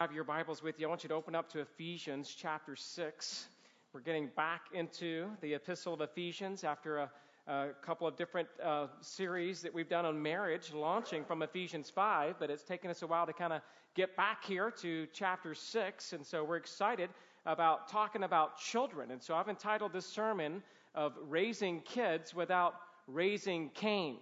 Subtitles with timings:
[0.00, 3.48] have your Bibles with you, I want you to open up to Ephesians chapter 6.
[3.92, 7.10] We're getting back into the epistle of Ephesians after a,
[7.46, 12.36] a couple of different uh, series that we've done on marriage, launching from Ephesians 5,
[12.38, 13.60] but it's taken us a while to kind of
[13.94, 16.12] get back here to chapter 6.
[16.14, 17.10] And so we're excited
[17.44, 19.10] about talking about children.
[19.10, 20.62] And so I've entitled this sermon
[20.94, 22.72] of Raising Kids Without
[23.06, 24.16] Raising Cain.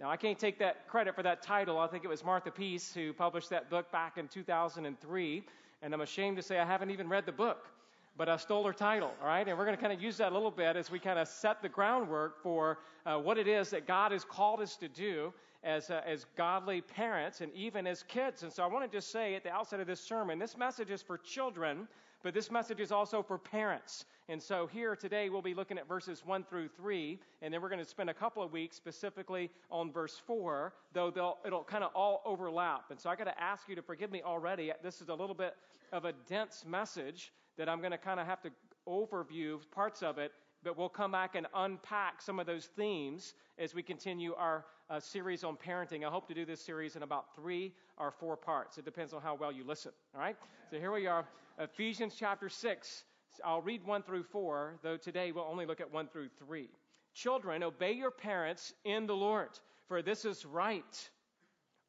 [0.00, 1.78] Now, I can't take that credit for that title.
[1.78, 5.44] I think it was Martha Peace who published that book back in 2003.
[5.82, 7.68] And I'm ashamed to say I haven't even read the book,
[8.16, 9.46] but I stole her title, all right?
[9.46, 11.28] And we're going to kind of use that a little bit as we kind of
[11.28, 15.32] set the groundwork for uh, what it is that God has called us to do
[15.62, 18.42] as, uh, as godly parents and even as kids.
[18.42, 20.90] And so I want to just say at the outset of this sermon this message
[20.90, 21.86] is for children,
[22.24, 24.06] but this message is also for parents.
[24.30, 27.68] And so here today we'll be looking at verses 1 through 3, and then we're
[27.68, 31.90] going to spend a couple of weeks specifically on verse 4, though it'll kind of
[31.94, 32.86] all overlap.
[32.90, 34.72] And so I got to ask you to forgive me already.
[34.82, 35.54] This is a little bit
[35.92, 38.50] of a dense message that I'm going to kind of have to
[38.88, 40.32] overview parts of it
[40.64, 44.98] but we'll come back and unpack some of those themes as we continue our uh,
[44.98, 46.04] series on parenting.
[46.04, 48.78] I hope to do this series in about three or four parts.
[48.78, 49.92] It depends on how well you listen.
[50.14, 50.36] All right?
[50.70, 51.26] So here we are,
[51.58, 53.04] Ephesians chapter 6.
[53.44, 56.68] I'll read 1 through 4, though today we'll only look at 1 through 3.
[57.14, 59.50] Children, obey your parents in the Lord,
[59.86, 61.10] for this is right.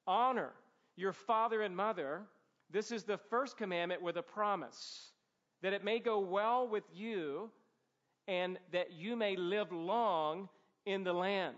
[0.05, 0.51] Honor
[0.95, 2.23] your father and mother.
[2.71, 5.11] This is the first commandment with a promise
[5.61, 7.49] that it may go well with you
[8.27, 10.49] and that you may live long
[10.85, 11.55] in the land.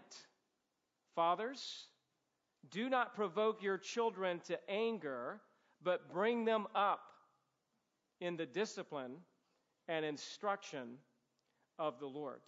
[1.15, 1.87] Fathers,
[2.69, 5.39] do not provoke your children to anger,
[5.81, 7.01] but bring them up
[8.19, 9.17] in the discipline
[9.87, 10.97] and instruction
[11.79, 12.41] of the Lord.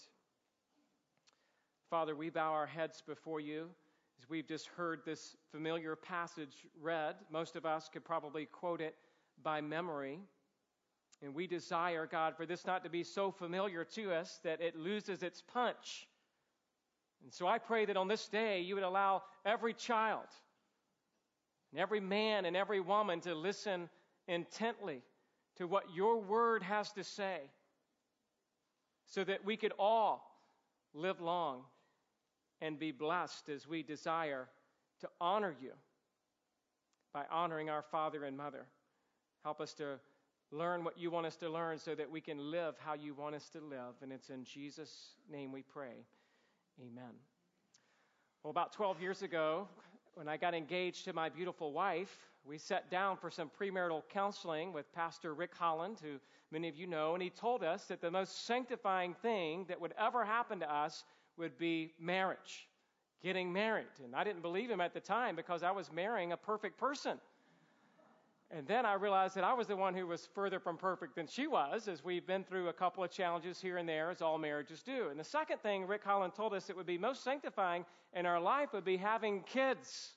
[1.90, 3.70] Father, we bow our heads before you
[4.20, 7.16] as we've just heard this familiar passage read.
[7.32, 8.96] Most of us could probably quote it
[9.42, 10.20] by memory.
[11.22, 14.78] And we desire, God, for this not to be so familiar to us that it
[14.78, 16.08] loses its punch.
[17.24, 20.28] And so I pray that on this day you would allow every child,
[21.72, 23.90] and every man, and every woman to listen
[24.28, 25.02] intently
[25.58, 27.40] to what your word has to say
[29.06, 30.40] so that we could all
[30.94, 31.64] live long
[32.62, 34.48] and be blessed as we desire
[35.02, 35.72] to honor you
[37.14, 38.66] by honoring our father and mother.
[39.44, 40.00] Help us to
[40.52, 43.36] learn what you want us to learn so that we can live how you want
[43.36, 43.96] us to live.
[44.02, 46.06] And it's in Jesus' name we pray.
[46.82, 47.14] Amen.
[48.44, 49.68] Well, about 12 years ago,
[50.16, 52.16] when I got engaged to my beautiful wife,
[52.46, 56.20] we sat down for some premarital counseling with Pastor Rick Holland, who
[56.52, 59.94] many of you know, and he told us that the most sanctifying thing that would
[60.00, 61.04] ever happen to us
[61.38, 62.68] would be marriage,
[63.22, 63.86] getting married.
[64.04, 67.20] And I didn't believe him at the time because I was marrying a perfect person.
[68.52, 71.28] And then I realized that I was the one who was further from perfect than
[71.28, 74.40] she was, as we've been through a couple of challenges here and there, as all
[74.40, 75.10] marriages do.
[75.10, 78.40] And the second thing Rick Holland told us that would be most sanctifying in our
[78.40, 80.14] life would be having kids.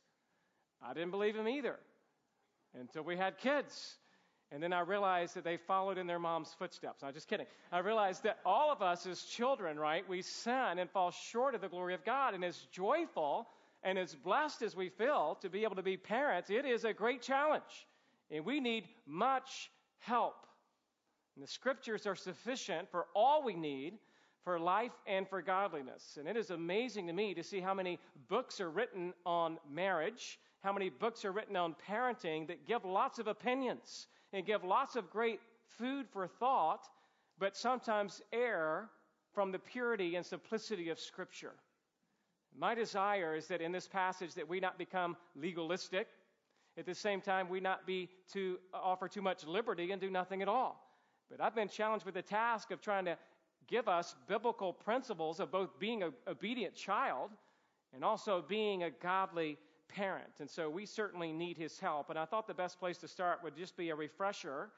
[0.82, 1.78] I didn't believe him either
[2.78, 3.96] until we had kids.
[4.50, 7.02] And then I realized that they followed in their mom's footsteps.
[7.02, 7.46] I'm just kidding.
[7.70, 11.60] I realized that all of us as children, right, we sin and fall short of
[11.60, 12.34] the glory of God.
[12.34, 13.48] And as joyful
[13.82, 16.92] and as blessed as we feel to be able to be parents, it is a
[16.94, 17.86] great challenge.
[18.30, 20.46] And we need much help.
[21.34, 23.98] And the scriptures are sufficient for all we need
[24.44, 26.16] for life and for godliness.
[26.18, 30.38] And it is amazing to me to see how many books are written on marriage,
[30.62, 34.96] how many books are written on parenting that give lots of opinions and give lots
[34.96, 35.40] of great
[35.78, 36.88] food for thought,
[37.38, 38.88] but sometimes err
[39.32, 41.54] from the purity and simplicity of Scripture.
[42.56, 46.08] My desire is that in this passage that we not become legalistic
[46.78, 50.42] at the same time, we not be to offer too much liberty and do nothing
[50.42, 50.88] at all.
[51.30, 53.16] But I've been challenged with the task of trying to
[53.66, 57.30] give us biblical principles of both being an obedient child
[57.94, 60.40] and also being a godly parent.
[60.40, 62.10] And so we certainly need his help.
[62.10, 64.70] And I thought the best place to start would just be a refresher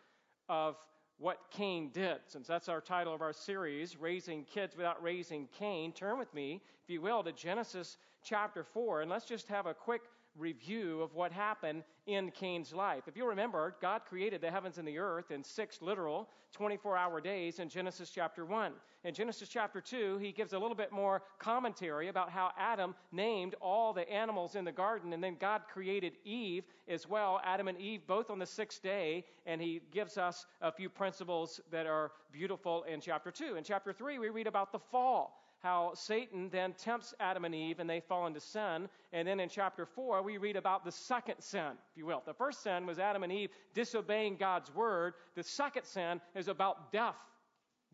[0.48, 0.76] of
[1.18, 2.18] what Cain did.
[2.26, 6.60] Since that's our title of our series, Raising Kids Without Raising Cain, turn with me,
[6.82, 9.02] if you will, to Genesis chapter 4.
[9.02, 10.02] And let's just have a quick
[10.36, 13.04] review of what happened in Cain's life.
[13.06, 17.20] If you remember, God created the heavens and the earth in six literal 24 hour
[17.20, 18.72] days in Genesis chapter 1.
[19.04, 23.54] In Genesis chapter 2, he gives a little bit more commentary about how Adam named
[23.60, 27.78] all the animals in the garden, and then God created Eve as well, Adam and
[27.78, 32.12] Eve, both on the sixth day, and he gives us a few principles that are
[32.32, 33.56] beautiful in chapter 2.
[33.56, 37.80] In chapter 3, we read about the fall how Satan then tempts Adam and Eve
[37.80, 38.86] and they fall into sin.
[39.14, 42.22] And then in chapter 4, we read about the second sin, if you will.
[42.26, 45.14] The first sin was Adam and Eve disobeying God's word.
[45.34, 47.16] The second sin is about death.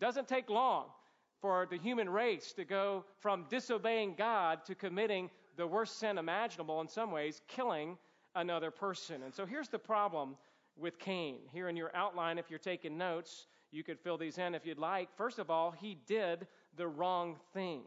[0.00, 0.86] Doesn't take long
[1.40, 6.80] for the human race to go from disobeying God to committing the worst sin imaginable
[6.80, 7.96] in some ways, killing
[8.34, 9.22] another person.
[9.22, 10.36] And so here's the problem
[10.76, 11.38] with Cain.
[11.52, 14.78] Here in your outline, if you're taking notes, you could fill these in if you'd
[14.78, 15.08] like.
[15.16, 17.82] First of all, he did the wrong thing.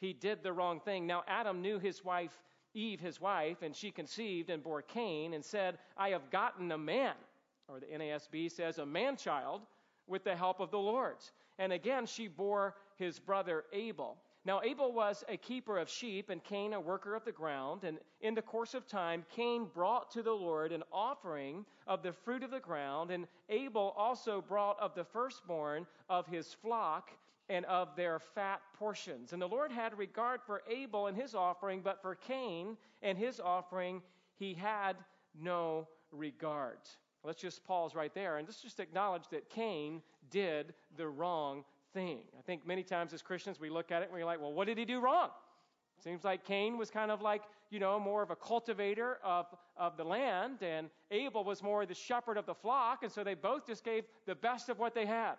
[0.00, 1.06] He did the wrong thing.
[1.06, 2.42] Now, Adam knew his wife,
[2.74, 6.78] Eve, his wife, and she conceived and bore Cain and said, I have gotten a
[6.78, 7.14] man,
[7.68, 9.62] or the NASB says, a man child,
[10.06, 11.16] with the help of the Lord.
[11.58, 14.18] And again, she bore his brother Abel.
[14.44, 17.82] Now, Abel was a keeper of sheep, and Cain a worker of the ground.
[17.82, 22.12] And in the course of time, Cain brought to the Lord an offering of the
[22.12, 27.10] fruit of the ground, and Abel also brought of the firstborn of his flock
[27.48, 29.32] and of their fat portions.
[29.32, 33.40] And the Lord had regard for Abel and his offering, but for Cain and his
[33.40, 34.02] offering,
[34.36, 34.96] he had
[35.40, 36.78] no regard.
[37.24, 42.20] Let's just pause right there and let's just acknowledge that Cain did the wrong thing.
[42.38, 44.66] I think many times as Christians we look at it and we're like, well, what
[44.66, 45.30] did he do wrong?
[46.02, 49.46] Seems like Cain was kind of like, you know, more of a cultivator of,
[49.76, 53.34] of the land, and Abel was more the shepherd of the flock, and so they
[53.34, 55.36] both just gave the best of what they had.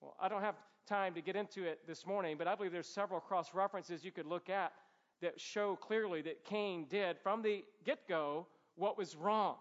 [0.00, 0.54] Well, I don't have
[0.86, 4.12] time to get into it this morning, but I believe there's several cross references you
[4.12, 4.72] could look at
[5.20, 8.46] that show clearly that Cain did from the get go
[8.76, 9.56] what was wrong.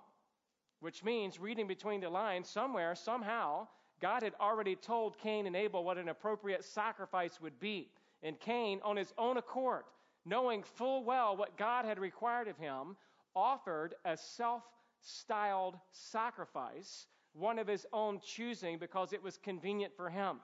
[0.82, 3.68] Which means, reading between the lines, somewhere, somehow,
[4.02, 7.90] God had already told Cain and Abel what an appropriate sacrifice would be.
[8.22, 9.84] And Cain, on his own accord,
[10.26, 12.98] knowing full well what God had required of him,
[13.36, 14.64] offered a self
[15.02, 20.38] styled sacrifice, one of his own choosing, because it was convenient for him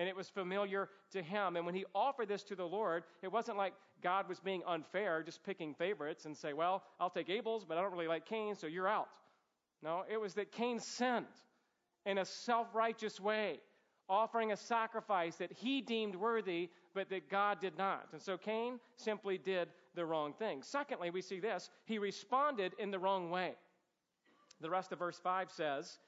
[0.00, 1.56] and it was familiar to him.
[1.56, 5.22] And when he offered this to the Lord, it wasn't like God was being unfair,
[5.22, 8.54] just picking favorites and say, Well, I'll take Abel's, but I don't really like Cain,
[8.54, 9.08] so you're out.
[9.82, 11.26] No, it was that Cain sinned
[12.06, 13.60] in a self righteous way,
[14.08, 18.08] offering a sacrifice that he deemed worthy, but that God did not.
[18.12, 20.62] And so Cain simply did the wrong thing.
[20.62, 23.52] Secondly, we see this he responded in the wrong way.
[24.62, 25.98] The rest of verse 5 says,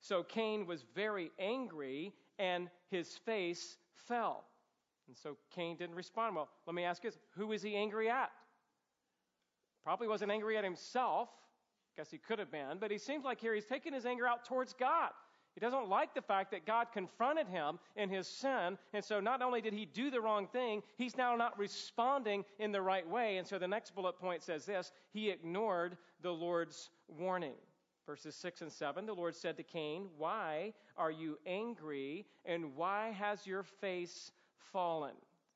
[0.00, 4.44] So Cain was very angry and his face fell.
[5.08, 6.36] And so Cain didn't respond.
[6.36, 8.30] Well, let me ask you who was he angry at?
[9.82, 11.30] Probably wasn't angry at himself.
[11.96, 12.78] Guess he could have been.
[12.78, 15.10] But he seems like here he's taking his anger out towards God.
[15.54, 18.78] He doesn't like the fact that God confronted him in his sin.
[18.92, 22.70] And so not only did he do the wrong thing, he's now not responding in
[22.70, 23.38] the right way.
[23.38, 27.54] And so the next bullet point says this he ignored the Lord's warning.
[28.08, 33.10] Verses 6 and 7 the Lord said to Cain, Why are you angry, and why
[33.10, 34.32] has your face
[34.72, 35.12] fallen?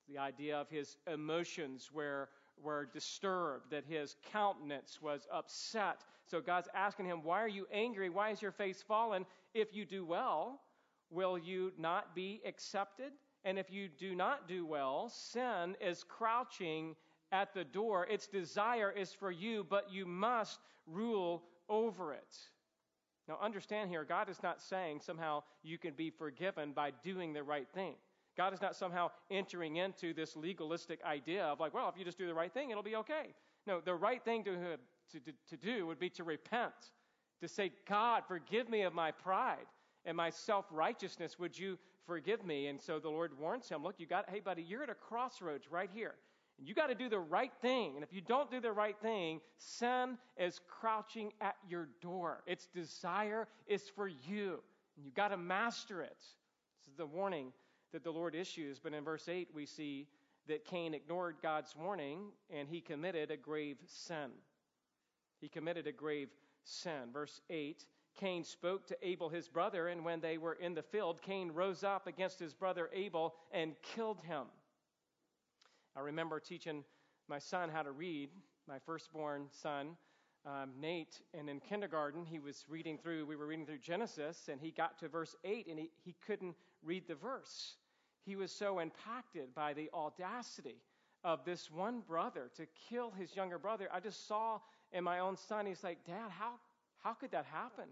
[0.07, 2.29] The idea of his emotions were,
[2.63, 6.05] were disturbed, that his countenance was upset.
[6.27, 8.11] So God's asking him, Why are you angry?
[8.11, 9.25] Why is your face fallen?
[9.55, 10.61] If you do well,
[11.09, 13.13] will you not be accepted?
[13.47, 16.97] And if you do not do well, sin is crouching
[17.33, 18.07] at the door.
[18.11, 22.37] Its desire is for you, but you must rule over it.
[23.27, 27.43] Now, understand here, God is not saying somehow you can be forgiven by doing the
[27.43, 27.95] right thing.
[28.37, 32.19] God is not somehow entering into this legalistic idea of like, well, if you just
[32.19, 33.35] do the right thing, it'll be okay.
[33.67, 34.57] No, the right thing to,
[35.13, 36.73] to, to do would be to repent,
[37.41, 39.67] to say, God, forgive me of my pride
[40.05, 41.39] and my self righteousness.
[41.39, 42.67] Would you forgive me?
[42.67, 45.71] And so the Lord warns him, look, you got, hey, buddy, you're at a crossroads
[45.71, 46.15] right here.
[46.67, 47.93] You got to do the right thing.
[47.95, 52.43] And if you don't do the right thing, sin is crouching at your door.
[52.47, 54.61] Its desire is for you.
[54.97, 56.19] And you got to master it.
[56.19, 57.53] This is the warning
[57.93, 58.79] that the Lord issues.
[58.79, 60.07] But in verse 8, we see
[60.49, 64.31] that Cain ignored God's warning and he committed a grave sin.
[65.41, 66.29] He committed a grave
[66.65, 67.11] sin.
[67.13, 67.85] Verse 8
[68.21, 71.83] Cain spoke to Abel his brother, and when they were in the field, Cain rose
[71.83, 74.45] up against his brother Abel and killed him.
[75.95, 76.85] I remember teaching
[77.29, 78.31] my son how to read,
[78.67, 79.97] my firstborn son,
[80.47, 84.61] um, Nate, and in kindergarten he was reading through, we were reading through Genesis, and
[84.61, 87.77] he got to verse 8 and he, he couldn't read the verse.
[88.25, 90.77] He was so impacted by the audacity
[91.25, 93.89] of this one brother to kill his younger brother.
[93.93, 94.61] I just saw
[94.93, 96.55] in my own son, he's like, Dad, how,
[97.03, 97.85] how could that happen?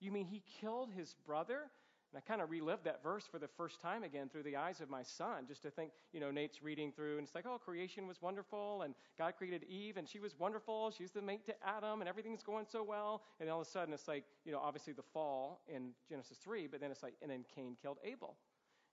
[0.00, 1.70] You mean he killed his brother?
[2.12, 4.80] And I kind of relived that verse for the first time again through the eyes
[4.80, 7.58] of my son, just to think, you know, Nate's reading through, and it's like, oh,
[7.58, 10.90] creation was wonderful, and God created Eve, and she was wonderful.
[10.90, 13.22] She's the mate to Adam, and everything's going so well.
[13.40, 16.68] And all of a sudden, it's like, you know, obviously the fall in Genesis 3,
[16.68, 18.36] but then it's like, and then Cain killed Abel.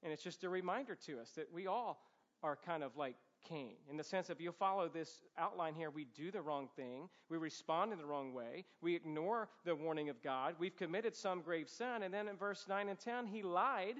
[0.01, 2.01] And it's just a reminder to us that we all
[2.41, 6.05] are kind of like Cain, in the sense of you follow this outline here, we
[6.15, 10.21] do the wrong thing, we respond in the wrong way, we ignore the warning of
[10.21, 13.95] God, we've committed some grave sin, and then in verse 9 and 10, he lied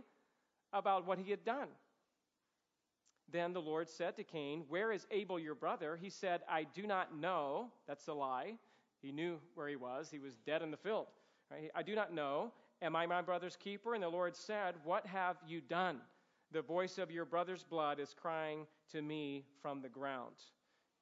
[0.71, 1.67] about what he had done.
[3.31, 5.97] Then the Lord said to Cain, Where is Abel your brother?
[5.99, 7.71] He said, I do not know.
[7.87, 8.53] That's a lie.
[9.01, 10.09] He knew where he was.
[10.11, 11.07] He was dead in the field.
[11.49, 11.71] Right?
[11.75, 12.51] I do not know.
[12.81, 13.95] Am I my brother's keeper?
[13.95, 15.99] And the Lord said, What have you done?
[16.53, 20.35] The voice of your brother's blood is crying to me from the ground.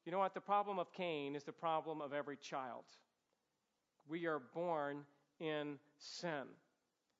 [0.05, 0.34] You know what?
[0.34, 2.86] The problem of Cain is the problem of every child.
[4.08, 5.03] We are born
[5.41, 6.46] in sin.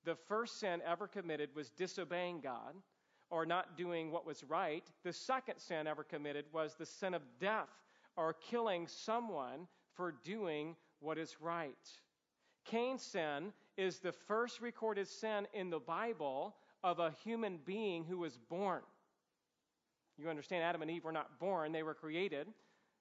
[0.06, 2.74] The first sin ever committed was disobeying God
[3.30, 4.84] or not doing what was right.
[5.04, 7.70] The second sin ever committed was the sin of death
[8.16, 11.76] or killing someone for doing what is right.
[12.64, 18.18] Cain's sin is the first recorded sin in the Bible of a human being who
[18.18, 18.82] was born.
[20.18, 22.48] You understand, Adam and Eve were not born, they were created.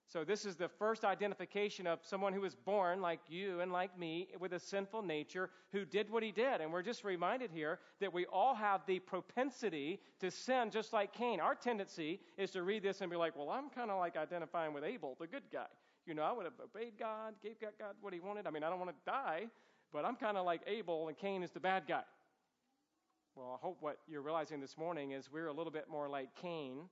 [0.09, 3.97] So, this is the first identification of someone who was born like you and like
[3.97, 6.61] me with a sinful nature who did what he did.
[6.61, 11.13] And we're just reminded here that we all have the propensity to sin just like
[11.13, 11.39] Cain.
[11.39, 14.75] Our tendency is to read this and be like, well, I'm kind of like identifying
[14.75, 15.69] with Abel, the good guy.
[16.07, 18.49] You know, I would have obeyed God, gave God what he wanted.
[18.49, 19.45] I mean, I don't want to die,
[19.93, 22.03] but I'm kind of like Abel, and Cain is the bad guy.
[23.41, 26.29] Well, I hope what you're realizing this morning is we're a little bit more like
[26.43, 26.91] Cain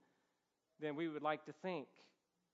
[0.80, 1.88] than we would like to think.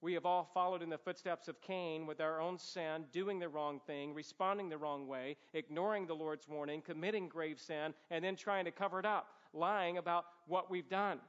[0.01, 3.49] We have all followed in the footsteps of Cain with our own sin, doing the
[3.49, 8.35] wrong thing, responding the wrong way, ignoring the Lord's warning, committing grave sin, and then
[8.35, 11.21] trying to cover it up, lying about what we've done.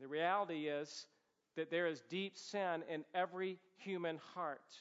[0.00, 1.06] The reality is
[1.54, 4.74] that there is deep sin in every human heart.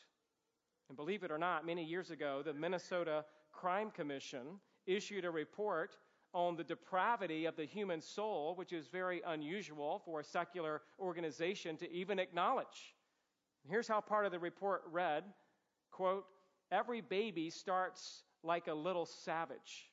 [0.90, 5.98] And believe it or not, many years ago, the Minnesota Crime Commission issued a report
[6.34, 11.78] on the depravity of the human soul, which is very unusual for a secular organization
[11.78, 12.96] to even acknowledge.
[13.68, 15.24] Here's how part of the report read
[15.92, 16.26] quote,
[16.72, 19.92] Every baby starts like a little savage.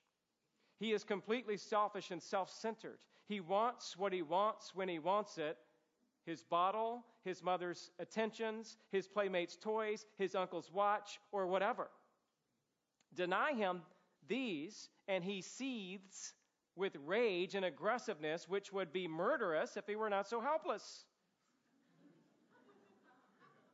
[0.79, 2.99] He is completely selfish and self centered.
[3.29, 5.59] He wants what he wants when he wants it
[6.29, 11.89] his bottle, his mother's attentions, his playmates' toys, his uncle's watch, or whatever.
[13.15, 13.81] Deny him
[14.29, 16.35] these, and he seethes
[16.77, 21.05] with rage and aggressiveness, which would be murderous if he were not so helpless.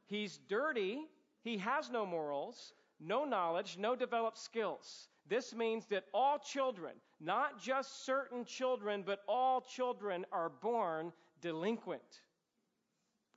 [0.06, 1.06] He's dirty,
[1.42, 5.08] he has no morals, no knowledge, no developed skills.
[5.28, 12.22] This means that all children, not just certain children, but all children are born delinquent.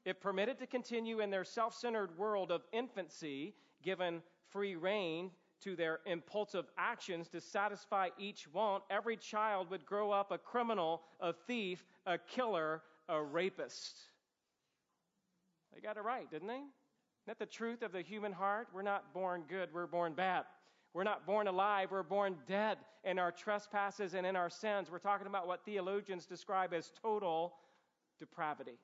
[0.06, 5.32] If permitted to continue in their self centered world of infancy, given free rein
[5.64, 11.02] to their impulsive actions to satisfy each want, every child would grow up a criminal,
[11.20, 13.98] a thief, a killer, a rapist.
[15.74, 16.54] They got it right, didn't they?
[16.56, 16.70] Isn't
[17.28, 18.68] that the truth of the human heart?
[18.74, 20.46] We're not born good, we're born bad.
[20.94, 24.90] We're not born alive, we're born dead in our trespasses and in our sins.
[24.90, 27.54] We're talking about what theologians describe as total
[28.20, 28.80] depravity.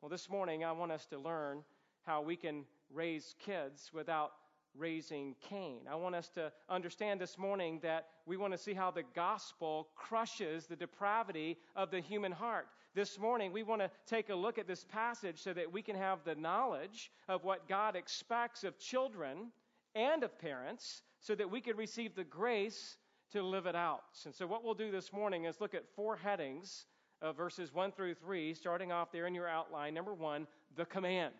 [0.00, 1.62] Well, this morning I want us to learn
[2.02, 4.32] how we can raise kids without
[4.76, 5.80] raising Cain.
[5.90, 9.88] I want us to understand this morning that we want to see how the gospel
[9.94, 12.66] crushes the depravity of the human heart.
[12.94, 15.96] This morning, we want to take a look at this passage so that we can
[15.96, 19.50] have the knowledge of what God expects of children
[19.94, 22.96] and of parents so that we can receive the grace
[23.32, 24.02] to live it out.
[24.24, 26.86] And so, what we'll do this morning is look at four headings
[27.22, 29.94] of verses 1 through 3, starting off there in your outline.
[29.94, 31.34] Number one, the command.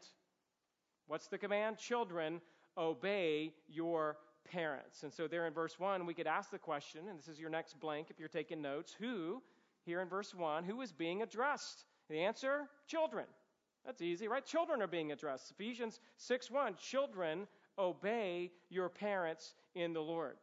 [1.07, 1.79] What's the command?
[1.79, 2.41] Children,
[2.77, 4.17] obey your
[4.51, 5.03] parents.
[5.03, 7.51] And so, there in verse 1, we could ask the question, and this is your
[7.51, 9.43] next blank if you're taking notes who,
[9.85, 11.85] here in verse 1, who is being addressed?
[12.09, 13.27] The answer children.
[13.85, 14.45] That's easy, right?
[14.45, 15.51] Children are being addressed.
[15.51, 17.47] Ephesians 6 1, children,
[17.79, 20.37] obey your parents in the Lord.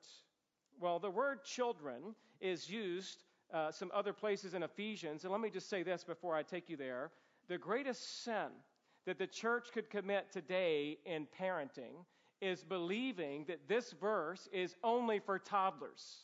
[0.79, 3.23] Well, the word children is used
[3.53, 5.23] uh, some other places in Ephesians.
[5.23, 7.11] And let me just say this before I take you there.
[7.47, 8.47] The greatest sin
[9.05, 12.05] that the church could commit today in parenting
[12.41, 16.23] is believing that this verse is only for toddlers.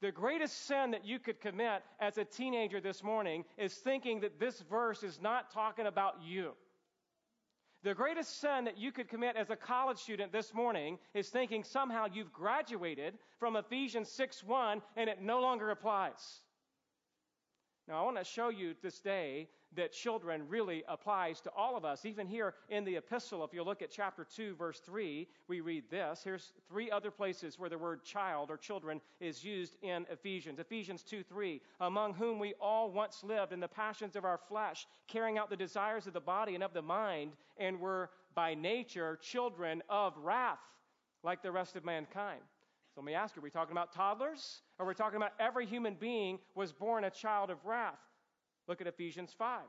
[0.00, 4.40] The greatest sin that you could commit as a teenager this morning is thinking that
[4.40, 6.52] this verse is not talking about you.
[7.82, 11.64] The greatest sin that you could commit as a college student this morning is thinking
[11.64, 16.40] somehow you've graduated from Ephesians 6:1 and it no longer applies.
[17.88, 21.84] Now, I want to show you this day that children really applies to all of
[21.84, 22.04] us.
[22.04, 25.84] Even here in the epistle, if you look at chapter 2, verse 3, we read
[25.90, 26.22] this.
[26.24, 30.58] Here's three other places where the word child or children is used in Ephesians.
[30.58, 34.86] Ephesians 2 3, among whom we all once lived in the passions of our flesh,
[35.06, 39.18] carrying out the desires of the body and of the mind, and were by nature
[39.22, 40.58] children of wrath,
[41.22, 42.40] like the rest of mankind.
[42.94, 44.62] So let me ask you, are we talking about toddlers?
[44.78, 47.98] Or are we talking about every human being was born a child of wrath?
[48.68, 49.62] Look at Ephesians 5.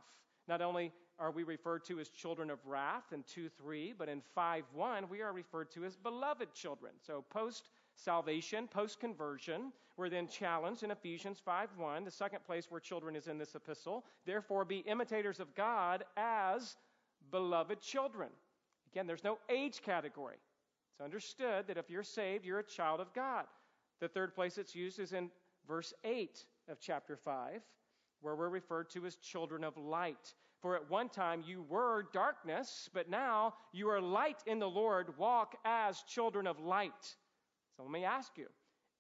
[0.48, 4.22] Not only are we referred to as children of wrath in 2 3, but in
[4.34, 6.94] 5 1, we are referred to as beloved children.
[7.06, 12.70] So post salvation, post conversion, we're then challenged in Ephesians 5 1, the second place
[12.70, 14.06] where children is in this epistle.
[14.26, 16.76] Therefore, be imitators of God as
[17.30, 18.30] beloved children.
[18.92, 20.38] Again, there's no age category.
[20.92, 23.46] It's understood that if you're saved, you're a child of God.
[24.00, 25.30] The third place it's used is in
[25.68, 27.62] verse 8 of chapter 5
[28.22, 30.34] where we're referred to as children of light.
[30.62, 35.18] For at one time you were darkness, but now you are light in the Lord.
[35.18, 37.16] Walk as children of light.
[37.76, 38.48] So let me ask you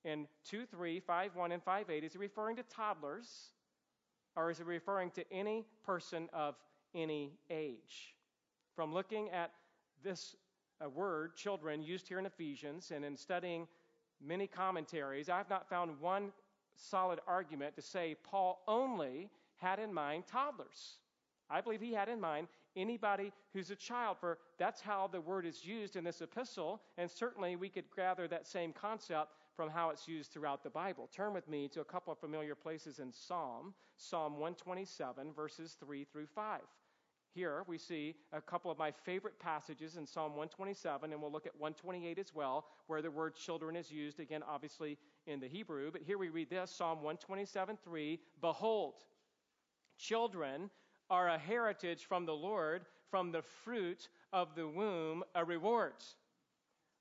[0.03, 3.51] in 2 3, 5 1, and 5 8, is he referring to toddlers
[4.35, 6.55] or is he referring to any person of
[6.95, 8.15] any age?
[8.75, 9.51] From looking at
[10.03, 10.35] this
[10.83, 13.67] uh, word, children, used here in Ephesians, and in studying
[14.23, 16.31] many commentaries, I've not found one
[16.75, 20.97] solid argument to say Paul only had in mind toddlers.
[21.49, 25.45] I believe he had in mind anybody who's a child, for that's how the word
[25.45, 29.89] is used in this epistle, and certainly we could gather that same concept from how
[29.89, 31.09] it's used throughout the Bible.
[31.13, 36.05] Turn with me to a couple of familiar places in Psalm, Psalm 127, verses 3
[36.05, 36.61] through 5.
[37.33, 41.45] Here we see a couple of my favorite passages in Psalm 127, and we'll look
[41.45, 44.97] at 128 as well, where the word children is used, again, obviously
[45.27, 45.91] in the Hebrew.
[45.91, 48.95] But here we read this Psalm 127 3 Behold,
[49.97, 50.69] children
[51.09, 55.93] are a heritage from the Lord, from the fruit of the womb, a reward.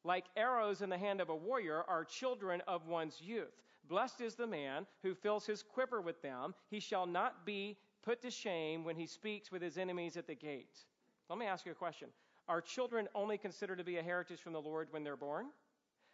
[0.03, 3.63] Like arrows in the hand of a warrior are children of one's youth.
[3.89, 6.55] Blessed is the man who fills his quiver with them.
[6.71, 10.35] He shall not be put to shame when he speaks with his enemies at the
[10.35, 10.79] gate.
[11.29, 12.09] Let me ask you a question.
[12.49, 15.47] Are children only considered to be a heritage from the Lord when they're born?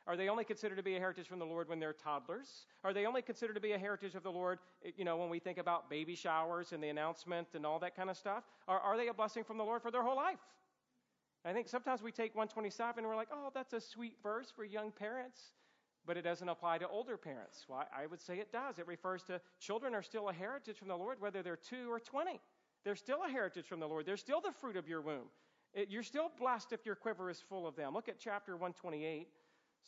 [0.07, 2.67] Are they only considered to be a heritage from the Lord when they're toddlers?
[2.85, 5.31] Are they only considered to be a heritage of the Lord, eh, you know, when
[5.31, 8.45] we think about baby showers and the announcement and all that kind of stuff?
[8.69, 10.39] Or are they a blessing from the Lord for their whole life?
[11.45, 14.65] I think sometimes we take 127 and we're like, oh, that's a sweet verse for
[14.65, 15.53] young parents
[16.07, 17.67] but it doesn't apply to older parents.
[17.69, 18.79] Well, I would say it does.
[18.79, 21.99] It refers to children are still a heritage from the Lord, whether they're two or
[21.99, 22.41] 20.
[22.85, 24.07] They're still a heritage from the Lord.
[24.07, 25.29] They're still the fruit of your womb.
[25.75, 27.93] It, you're still blessed if your quiver is full of them.
[27.93, 29.29] Look at chapter 128.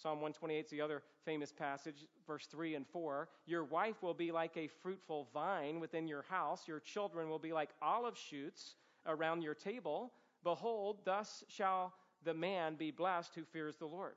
[0.00, 3.28] Psalm 128 is the other famous passage, verse 3 and 4.
[3.46, 6.68] Your wife will be like a fruitful vine within your house.
[6.68, 10.12] Your children will be like olive shoots around your table.
[10.44, 11.92] Behold, thus shall
[12.24, 14.14] the man be blessed who fears the Lord.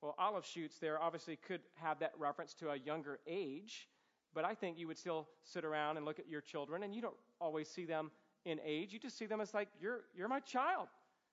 [0.00, 3.88] Well, olive shoots there obviously could have that reference to a younger age,
[4.34, 7.02] but I think you would still sit around and look at your children, and you
[7.02, 8.10] don't always see them
[8.46, 8.94] in age.
[8.94, 10.88] You just see them as like, you're, you're my child.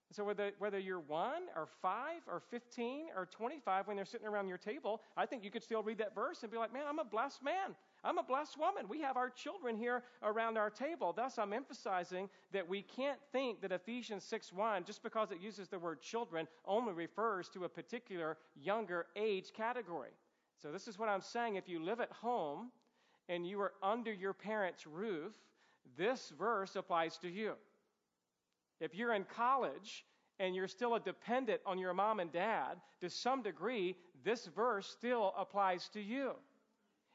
[0.10, 4.26] And so whether, whether you're one or five or 15 or 25 when they're sitting
[4.26, 6.86] around your table, I think you could still read that verse and be like, man,
[6.90, 7.76] I'm a blessed man.
[8.04, 8.88] I'm a blessed woman.
[8.90, 11.14] We have our children here around our table.
[11.14, 15.78] Thus, I'm emphasizing that we can't think that Ephesians 6:1, just because it uses the
[15.78, 20.12] word children, only refers to a particular younger age category.
[20.58, 21.56] So, this is what I'm saying.
[21.56, 22.72] If you live at home
[23.28, 25.34] and you are under your parents' roof,
[25.98, 27.56] this verse applies to you.
[28.80, 30.06] If you're in college
[30.40, 34.88] and you're still a dependent on your mom and dad, to some degree, this verse
[34.88, 36.34] still applies to you.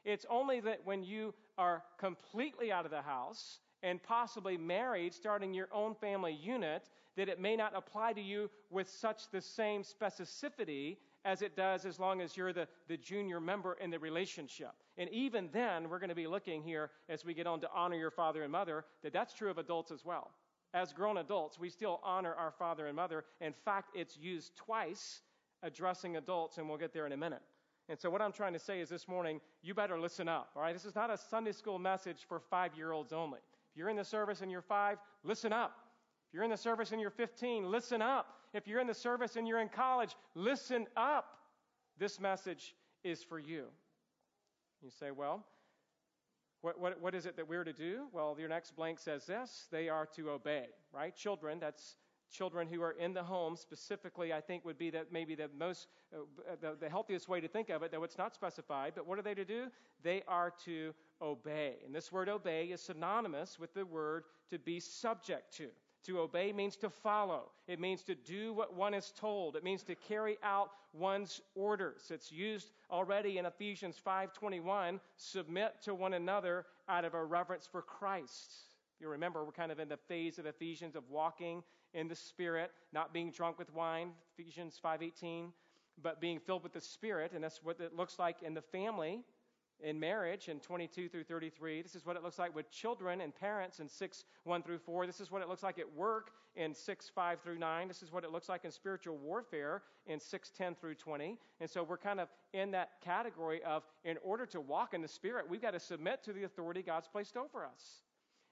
[0.03, 5.53] It's only that when you are completely out of the house and possibly married, starting
[5.53, 9.83] your own family unit, that it may not apply to you with such the same
[9.83, 14.73] specificity as it does as long as you're the, the junior member in the relationship.
[14.97, 17.95] And even then, we're going to be looking here as we get on to honor
[17.95, 20.31] your father and mother, that that's true of adults as well.
[20.75, 23.23] As grown adults, we still honor our father and mother.
[23.39, 25.21] In fact, it's used twice
[25.63, 27.41] addressing adults, and we'll get there in a minute.
[27.87, 30.61] And so, what I'm trying to say is this morning, you better listen up, all
[30.61, 30.73] right?
[30.73, 33.39] This is not a Sunday school message for five year olds only.
[33.71, 35.77] If you're in the service and you're five, listen up.
[36.27, 38.27] If you're in the service and you're 15, listen up.
[38.53, 41.37] If you're in the service and you're in college, listen up.
[41.97, 43.67] This message is for you.
[44.81, 45.45] You say, well,
[46.65, 48.07] what, what, what is it that we're to do?
[48.11, 51.15] Well, your next blank says this they are to obey, right?
[51.15, 51.97] Children, that's
[52.31, 55.87] children who are in the home specifically i think would be that maybe the most
[56.11, 56.17] uh,
[56.59, 59.21] the, the healthiest way to think of it though it's not specified but what are
[59.21, 59.67] they to do
[60.01, 64.79] they are to obey and this word obey is synonymous with the word to be
[64.79, 65.67] subject to
[66.05, 67.51] to obey means to follow.
[67.67, 69.55] It means to do what one is told.
[69.55, 72.09] It means to carry out one's orders.
[72.09, 77.81] It's used already in Ephesians 5:21, submit to one another out of a reverence for
[77.81, 78.53] Christ.
[78.99, 81.63] You remember we're kind of in the phase of Ephesians of walking
[81.93, 85.53] in the spirit, not being drunk with wine, Ephesians 5:18,
[86.01, 89.23] but being filled with the spirit, and that's what it looks like in the family
[89.81, 91.81] in marriage in 22 through 33.
[91.81, 95.05] This is what it looks like with children and parents in 6 1 through 4.
[95.05, 97.87] This is what it looks like at work in 6 5 through 9.
[97.87, 101.37] This is what it looks like in spiritual warfare in 6 10 through 20.
[101.59, 105.07] And so we're kind of in that category of in order to walk in the
[105.07, 108.03] Spirit, we've got to submit to the authority God's placed over us.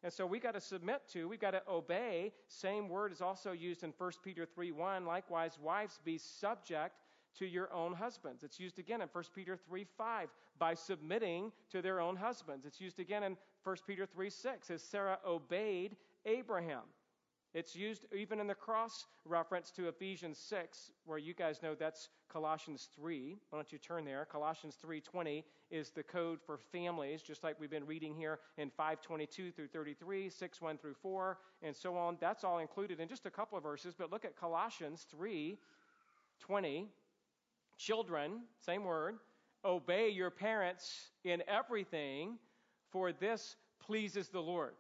[0.04, 2.34] And so we've got to submit to, we've got to obey.
[2.50, 5.06] Same word is also used in 1 Peter 3 1.
[5.06, 7.00] Likewise, wives, be subject
[7.40, 8.44] to your own husbands.
[8.44, 10.30] It's used again in 1 Peter 3 5
[10.64, 12.66] by submitting to their own husbands.
[12.66, 16.84] It's used again in 1 Peter 3 6 as Sarah obeyed Abraham.
[17.54, 22.08] It's used even in the cross reference to Ephesians 6, where you guys know that's
[22.32, 23.36] Colossians 3.
[23.50, 24.24] Why don't you turn there?
[24.24, 29.52] Colossians 3:20 is the code for families, just like we've been reading here in 522
[29.52, 32.16] through 33, 6 1 through 4, and so on.
[32.22, 36.88] That's all included in just a couple of verses, but look at Colossians 3:20
[37.78, 39.18] Children, same word,
[39.66, 42.38] obey your parents in everything,
[42.92, 44.76] for this pleases the Lord.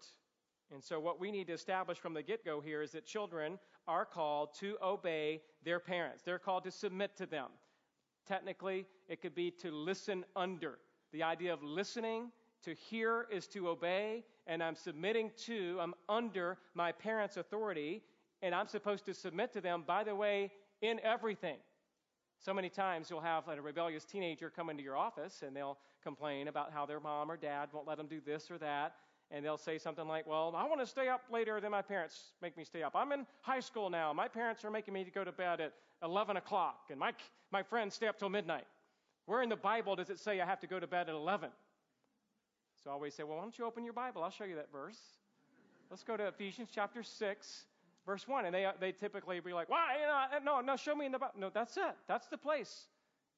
[0.72, 3.60] And so, what we need to establish from the get go here is that children
[3.88, 6.24] are called to obey their parents.
[6.24, 7.48] They're called to submit to them.
[8.28, 10.80] Technically, it could be to listen under.
[11.12, 12.32] The idea of listening,
[12.64, 18.02] to hear, is to obey, and I'm submitting to, I'm under my parents' authority,
[18.42, 21.58] and I'm supposed to submit to them, by the way, in everything.
[22.44, 26.50] So many times you'll have a rebellious teenager come into your office and they'll complain
[26.50, 28.96] about how their mom or dad won't let them do this or that.
[29.32, 32.34] And they'll say something like, Well, I want to stay up later than my parents
[32.42, 32.92] make me stay up.
[32.96, 34.12] I'm in high school now.
[34.12, 37.14] My parents are making me to go to bed at 11 o'clock, and my,
[37.50, 38.66] my friends stay up till midnight.
[39.26, 41.50] Where in the Bible does it say I have to go to bed at 11?
[42.84, 44.22] So I always say, Well, why don't you open your Bible?
[44.22, 45.00] I'll show you that verse.
[45.90, 47.66] Let's go to Ephesians chapter 6,
[48.06, 48.46] verse 1.
[48.46, 49.98] And they, they typically be like, why?
[50.44, 51.36] No, no, show me in the Bible.
[51.38, 51.96] No, that's it.
[52.08, 52.88] That's the place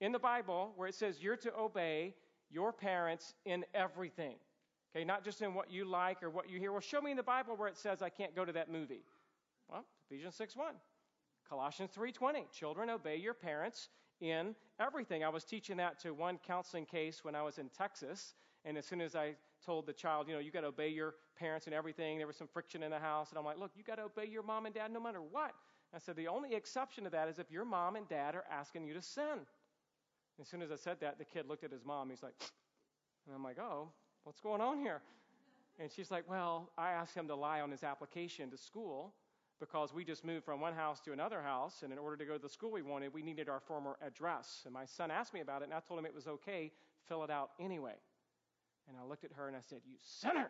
[0.01, 2.13] in the Bible where it says you're to obey
[2.49, 4.36] your parents in everything.
[4.95, 6.71] Okay, not just in what you like or what you hear.
[6.71, 9.04] Well, show me in the Bible where it says I can't go to that movie.
[9.69, 10.73] Well, Ephesians 6 1.
[11.47, 13.89] Colossians 3:20 Children obey your parents
[14.21, 15.23] in everything.
[15.23, 18.86] I was teaching that to one counseling case when I was in Texas, and as
[18.86, 21.73] soon as I told the child, you know, you got to obey your parents and
[21.73, 23.30] everything, there was some friction in the house.
[23.30, 25.54] And I'm like, look, you got to obey your mom and dad no matter what.
[25.93, 28.86] I said, the only exception to that is if your mom and dad are asking
[28.86, 29.45] you to sin.
[30.39, 32.10] As soon as I said that, the kid looked at his mom.
[32.10, 32.34] He's like,
[33.25, 33.89] and I'm like, oh,
[34.23, 35.01] what's going on here?
[35.80, 39.13] And she's like, well, I asked him to lie on his application to school
[39.60, 42.34] because we just moved from one house to another house, and in order to go
[42.34, 44.62] to the school we wanted, we needed our former address.
[44.65, 46.71] And my son asked me about it, and I told him it was okay,
[47.08, 47.95] fill it out anyway.
[48.88, 50.50] And I looked at her and I said, You sinner!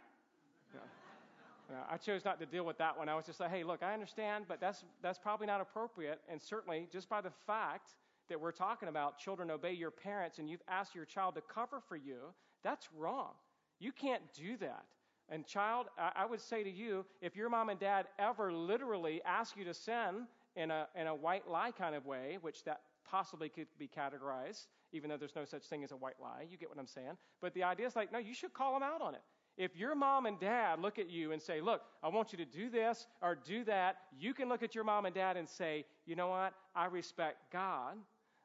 [1.90, 3.10] I chose not to deal with that one.
[3.10, 6.22] I was just like, hey, look, I understand, but that's, that's probably not appropriate.
[6.30, 7.96] And certainly, just by the fact
[8.30, 11.80] that we're talking about children obey your parents and you've asked your child to cover
[11.88, 12.18] for you,
[12.64, 13.32] that's wrong.
[13.80, 14.86] You can't do that.
[15.28, 19.58] And, child, I would say to you, if your mom and dad ever literally ask
[19.58, 23.50] you to sin in a, in a white lie kind of way, which that possibly
[23.50, 26.46] could be categorized, even though there's no such thing as a white lie.
[26.50, 27.18] You get what I'm saying?
[27.42, 29.22] But the idea is like, no, you should call them out on it.
[29.58, 32.46] If your mom and dad look at you and say, look, I want you to
[32.46, 35.86] do this or do that, you can look at your mom and dad and say,
[36.06, 36.54] you know what?
[36.76, 37.96] I respect God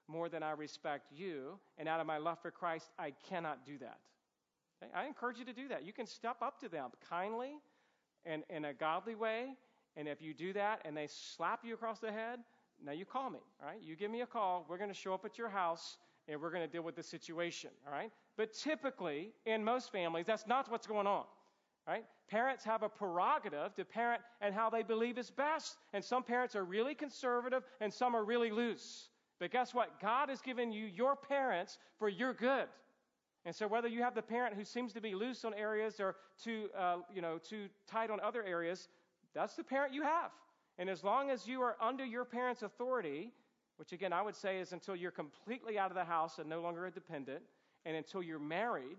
[0.07, 1.59] more than I respect you.
[1.79, 3.99] And out of my love for Christ, I cannot do that.
[4.83, 4.93] Okay?
[4.95, 5.85] I encourage you to do that.
[5.85, 7.55] You can step up to them kindly
[8.25, 9.55] and in a godly way.
[9.97, 12.41] And if you do that and they slap you across the head,
[12.85, 13.81] now you call me, all right?
[13.83, 14.65] You give me a call.
[14.69, 15.99] We're going to show up at your house
[16.31, 18.11] and we're going to deal with the situation, all right?
[18.37, 21.25] But typically, in most families, that's not what's going on,
[21.89, 22.05] right?
[22.31, 25.77] Parents have a prerogative to parent and how they believe is best.
[25.93, 29.09] And some parents are really conservative and some are really loose.
[29.41, 30.01] But guess what?
[30.01, 32.69] God has given you your parents for your good.
[33.45, 36.17] And so, whether you have the parent who seems to be loose on areas or
[36.43, 38.89] too, uh, you know, too tight on other areas,
[39.35, 40.31] that's the parent you have.
[40.79, 43.33] And as long as you are under your parents' authority,
[43.81, 46.61] which again I would say is until you're completely out of the house and no
[46.61, 47.41] longer a dependent,
[47.87, 48.99] and until you're married,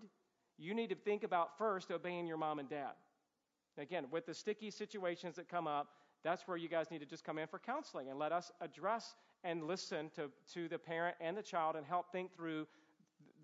[0.57, 2.93] you need to think about first obeying your mom and dad.
[3.77, 5.89] Again, with the sticky situations that come up,
[6.23, 9.13] that's where you guys need to just come in for counseling and let us address
[9.43, 12.65] and listen to, to the parent and the child and help think through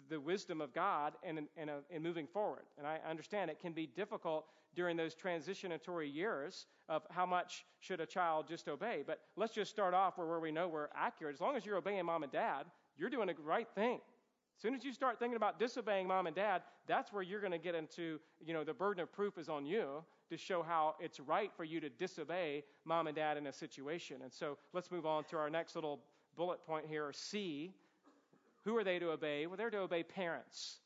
[0.10, 2.63] the wisdom of God in, in, a, in moving forward.
[2.80, 4.45] And I understand it can be difficult
[4.78, 9.04] during those transitionatory years of how much should a child just obey.
[9.06, 11.34] But let's just start off where, where we know we're accurate.
[11.34, 13.96] As long as you're obeying mom and dad, you're doing the right thing.
[14.56, 17.52] As soon as you start thinking about disobeying mom and dad, that's where you're going
[17.52, 20.94] to get into, you know, the burden of proof is on you to show how
[21.00, 24.18] it's right for you to disobey mom and dad in a situation.
[24.22, 26.02] And so let's move on to our next little
[26.36, 27.74] bullet point here C.
[28.63, 29.48] Who are they to obey?
[29.48, 30.78] Well, they're to obey parents.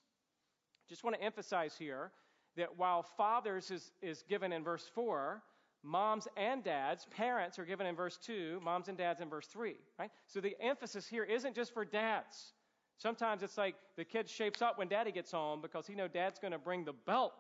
[0.88, 2.12] Just want to emphasize here
[2.58, 5.42] that while fathers is, is given in verse 4,
[5.84, 9.76] moms and dads, parents are given in verse 2, moms and dads in verse 3,
[9.98, 10.12] right?
[10.28, 12.54] So the emphasis here isn't just for dads.
[12.98, 16.40] Sometimes it's like the kid shapes up when daddy gets home because he know dad's
[16.40, 17.34] going to bring the belt,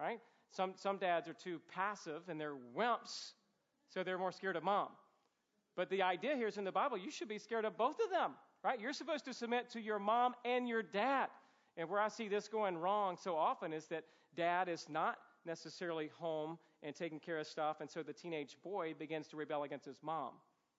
[0.00, 0.20] right?
[0.50, 3.32] Some, some dads are too passive and they're wimps,
[3.88, 4.88] so they're more scared of mom.
[5.76, 8.10] But the idea here is in the Bible, you should be scared of both of
[8.10, 8.32] them,
[8.64, 8.80] right?
[8.80, 11.28] You're supposed to submit to your mom and your dad.
[11.76, 14.04] And where I see this going wrong so often is that
[14.38, 18.94] dad is not necessarily home and taking care of stuff, and so the teenage boy
[18.96, 20.34] begins to rebel against his mom.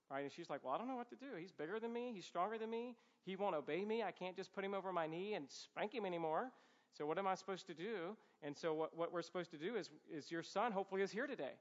[0.09, 0.21] Right?
[0.21, 1.35] And she's like, Well, I don't know what to do.
[1.37, 2.95] He's bigger than me, he's stronger than me,
[3.25, 4.01] he won't obey me.
[4.01, 6.51] I can't just put him over my knee and spank him anymore.
[6.97, 8.17] So what am I supposed to do?
[8.41, 11.27] And so what, what we're supposed to do is, is your son hopefully is here
[11.27, 11.53] today.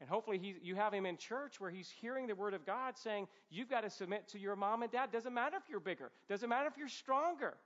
[0.00, 2.96] And hopefully he, you have him in church where he's hearing the word of God
[2.96, 5.12] saying, You've got to submit to your mom and dad.
[5.12, 7.56] Doesn't matter if you're bigger, doesn't matter if you're stronger.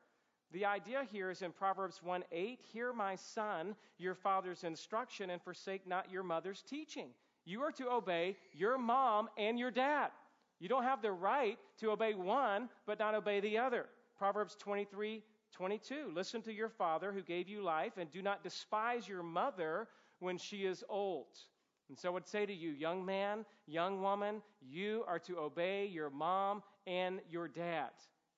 [0.54, 5.42] The idea here is in Proverbs 1 8, Hear my son, your father's instruction, and
[5.42, 7.08] forsake not your mother's teaching.
[7.44, 10.12] You are to obey your mom and your dad.
[10.60, 13.86] You don't have the right to obey one, but not obey the other.
[14.16, 19.08] Proverbs 23 22, Listen to your father who gave you life, and do not despise
[19.08, 19.88] your mother
[20.20, 21.36] when she is old.
[21.88, 25.86] And so I would say to you, young man, young woman, you are to obey
[25.86, 27.90] your mom and your dad.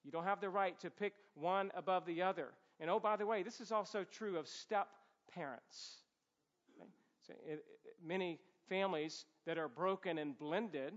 [0.06, 2.50] You don't have the right to pick one above the other.
[2.78, 4.86] And oh, by the way, this is also true of step
[5.34, 5.96] parents.
[8.06, 8.38] Many
[8.68, 10.92] families that are broken and blended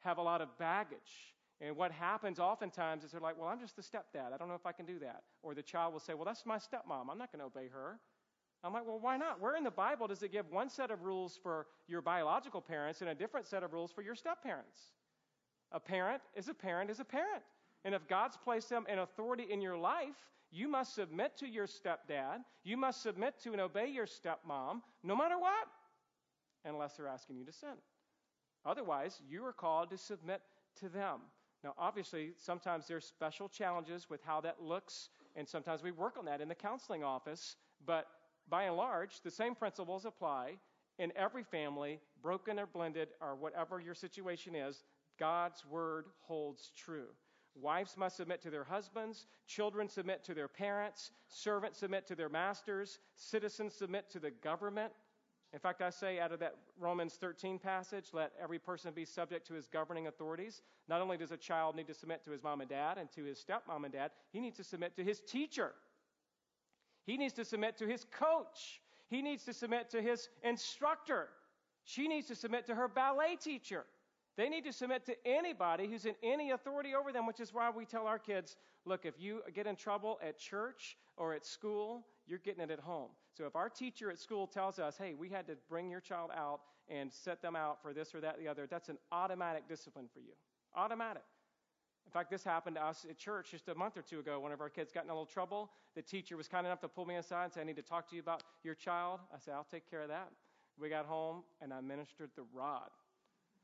[0.00, 1.34] have a lot of baggage.
[1.60, 4.32] And what happens oftentimes is they're like, well, I'm just the stepdad.
[4.32, 5.24] I don't know if I can do that.
[5.42, 7.10] Or the child will say, well, that's my stepmom.
[7.10, 7.98] I'm not going to obey her.
[8.64, 9.40] I'm like, well, why not?
[9.40, 13.02] Where in the Bible does it give one set of rules for your biological parents
[13.02, 14.78] and a different set of rules for your step parents?
[15.72, 17.42] A parent is a parent is a parent.
[17.84, 20.16] And if God's placed them in authority in your life,
[20.50, 22.38] you must submit to your stepdad.
[22.64, 25.68] You must submit to and obey your stepmom, no matter what,
[26.64, 27.76] unless they're asking you to sin.
[28.64, 30.40] Otherwise, you are called to submit
[30.80, 31.20] to them.
[31.64, 36.24] Now, obviously, sometimes there's special challenges with how that looks, and sometimes we work on
[36.26, 37.56] that in the counseling office.
[37.84, 38.06] But
[38.48, 40.58] by and large, the same principles apply
[40.98, 44.82] in every family, broken or blended, or whatever your situation is.
[45.18, 47.08] God's word holds true.
[47.60, 52.28] Wives must submit to their husbands, children submit to their parents, servants submit to their
[52.28, 54.92] masters, citizens submit to the government.
[55.52, 59.46] In fact, I say out of that Romans 13 passage, let every person be subject
[59.46, 60.60] to his governing authorities.
[60.88, 63.24] Not only does a child need to submit to his mom and dad and to
[63.24, 65.72] his stepmom and dad, he needs to submit to his teacher.
[67.04, 68.82] He needs to submit to his coach.
[69.08, 71.28] He needs to submit to his instructor.
[71.84, 73.86] She needs to submit to her ballet teacher.
[74.38, 77.70] They need to submit to anybody who's in any authority over them, which is why
[77.70, 82.06] we tell our kids look, if you get in trouble at church or at school,
[82.28, 83.08] you're getting it at home.
[83.36, 86.30] So if our teacher at school tells us, hey, we had to bring your child
[86.32, 89.68] out and set them out for this or that or the other, that's an automatic
[89.68, 90.34] discipline for you.
[90.76, 91.24] Automatic.
[92.06, 94.38] In fact, this happened to us at church just a month or two ago.
[94.38, 95.68] One of our kids got in a little trouble.
[95.96, 98.08] The teacher was kind enough to pull me aside and say, I need to talk
[98.10, 99.18] to you about your child.
[99.34, 100.30] I said, I'll take care of that.
[100.80, 102.90] We got home and I ministered the rod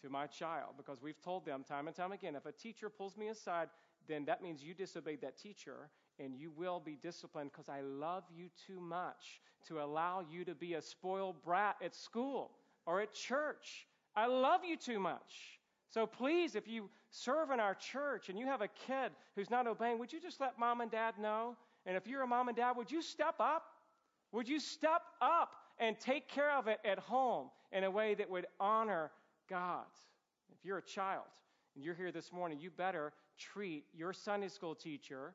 [0.04, 3.16] to my child because we've told them time and time again if a teacher pulls
[3.16, 3.68] me aside,
[4.06, 5.88] then that means you disobeyed that teacher
[6.18, 10.54] and you will be disciplined because I love you too much to allow you to
[10.54, 12.50] be a spoiled brat at school
[12.86, 13.86] or at church.
[14.14, 15.58] I love you too much.
[15.88, 19.66] So please, if you serve in our church and you have a kid who's not
[19.66, 21.56] obeying, would you just let mom and dad know?
[21.86, 23.64] And if you're a mom and dad, would you step up?
[24.32, 28.28] Would you step up and take care of it at home in a way that
[28.28, 29.10] would honor
[29.48, 29.84] God.
[30.52, 31.24] If you're a child
[31.74, 35.34] and you're here this morning, you better treat your Sunday school teacher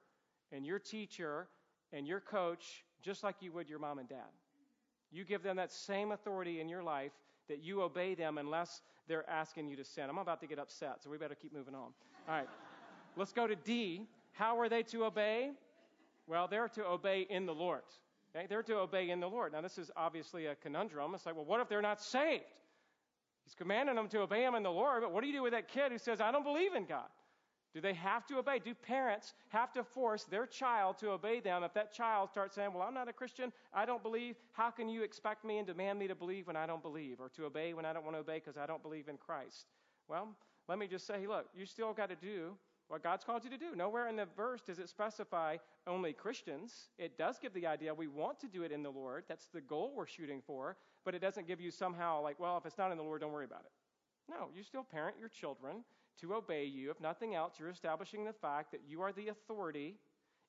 [0.51, 1.47] and your teacher
[1.93, 4.29] and your coach just like you would your mom and dad.
[5.11, 7.11] You give them that same authority in your life
[7.47, 10.05] that you obey them unless they're asking you to sin.
[10.09, 11.91] I'm about to get upset, so we better keep moving on.
[12.27, 12.47] All right,
[13.15, 14.07] let's go to D.
[14.33, 15.51] How are they to obey?
[16.27, 17.81] Well, they're to obey in the Lord.
[18.35, 18.45] Okay?
[18.47, 19.53] They're to obey in the Lord.
[19.53, 21.15] Now, this is obviously a conundrum.
[21.15, 22.43] It's like, well, what if they're not saved?
[23.49, 25.53] He's commanding them to obey him in the Lord, but what do you do with
[25.53, 27.07] that kid who says, I don't believe in God?
[27.73, 28.59] Do they have to obey?
[28.59, 32.73] Do parents have to force their child to obey them if that child starts saying,
[32.73, 35.97] Well, I'm not a Christian, I don't believe, how can you expect me and demand
[35.97, 38.19] me to believe when I don't believe, or to obey when I don't want to
[38.19, 39.65] obey because I don't believe in Christ?
[40.07, 40.27] Well,
[40.67, 42.55] let me just say, look, you still got to do
[42.89, 43.75] what God's called you to do.
[43.75, 46.89] Nowhere in the verse does it specify only Christians.
[46.97, 49.23] It does give the idea we want to do it in the Lord.
[49.29, 50.75] That's the goal we're shooting for,
[51.05, 53.31] but it doesn't give you somehow like, well, if it's not in the Lord, don't
[53.31, 53.71] worry about it.
[54.29, 55.83] No, you still parent your children
[56.21, 56.91] to obey you.
[56.91, 59.95] If nothing else, you're establishing the fact that you are the authority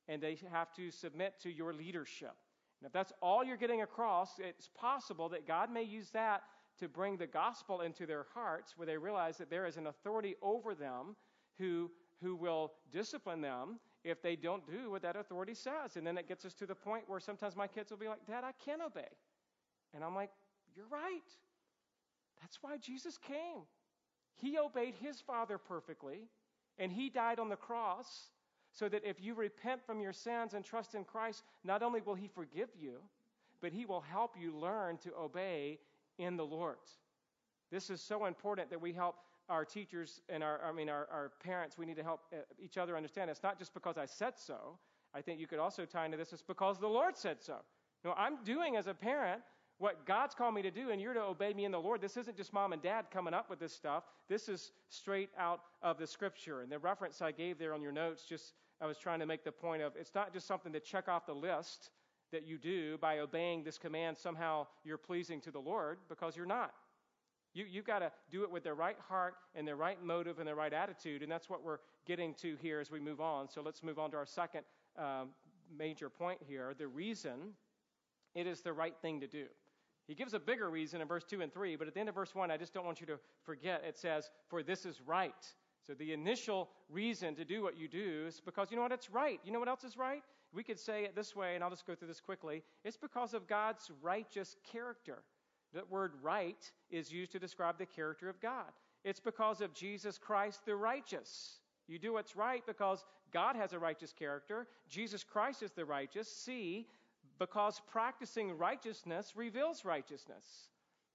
[0.08, 2.34] and they have to submit to your leadership.
[2.80, 6.42] And if that's all you're getting across, it's possible that God may use that
[6.78, 10.36] to bring the gospel into their hearts where they realize that there is an authority
[10.40, 11.16] over them
[11.58, 11.90] who,
[12.22, 15.96] who will discipline them if they don't do what that authority says.
[15.96, 18.26] And then it gets us to the point where sometimes my kids will be like,
[18.26, 19.08] Dad, I can't obey.
[19.94, 20.30] And I'm like,
[20.76, 21.20] You're right.
[22.40, 23.62] That's why Jesus came.
[24.36, 26.28] He obeyed his Father perfectly,
[26.78, 28.30] and he died on the cross
[28.72, 32.14] so that if you repent from your sins and trust in Christ, not only will
[32.14, 33.00] he forgive you,
[33.60, 35.78] but he will help you learn to obey
[36.18, 36.76] in the Lord.
[37.70, 39.16] This is so important that we help
[39.50, 42.78] our teachers and our, I mean, our, our parents, we need to help uh, each
[42.78, 43.28] other understand.
[43.28, 44.78] It's not just because I said so.
[45.12, 47.56] I think you could also tie into this, it's because the Lord said so.
[48.04, 49.42] No, I'm doing as a parent
[49.78, 52.00] what God's called me to do, and you're to obey me in the Lord.
[52.00, 54.04] This isn't just mom and dad coming up with this stuff.
[54.28, 56.60] This is straight out of the scripture.
[56.60, 59.42] And the reference I gave there on your notes, just I was trying to make
[59.42, 61.90] the point of it's not just something to check off the list
[62.30, 66.46] that you do by obeying this command, somehow you're pleasing to the Lord, because you're
[66.46, 66.74] not.
[67.54, 70.46] You, you've got to do it with the right heart and the right motive and
[70.46, 73.48] the right attitude, and that's what we're getting to here as we move on.
[73.48, 74.62] So let's move on to our second
[74.96, 75.30] um,
[75.76, 77.54] major point here the reason
[78.34, 79.46] it is the right thing to do.
[80.06, 82.14] He gives a bigger reason in verse 2 and 3, but at the end of
[82.14, 85.34] verse 1, I just don't want you to forget, it says, For this is right.
[85.86, 88.92] So the initial reason to do what you do is because you know what?
[88.92, 89.40] It's right.
[89.44, 90.22] You know what else is right?
[90.52, 92.62] We could say it this way, and I'll just go through this quickly.
[92.84, 95.22] It's because of God's righteous character.
[95.74, 98.70] That word right is used to describe the character of God.
[99.04, 101.58] It's because of Jesus Christ the righteous.
[101.86, 104.66] You do what's right because God has a righteous character.
[104.88, 106.28] Jesus Christ is the righteous.
[106.28, 106.86] See,
[107.38, 110.44] because practicing righteousness reveals righteousness.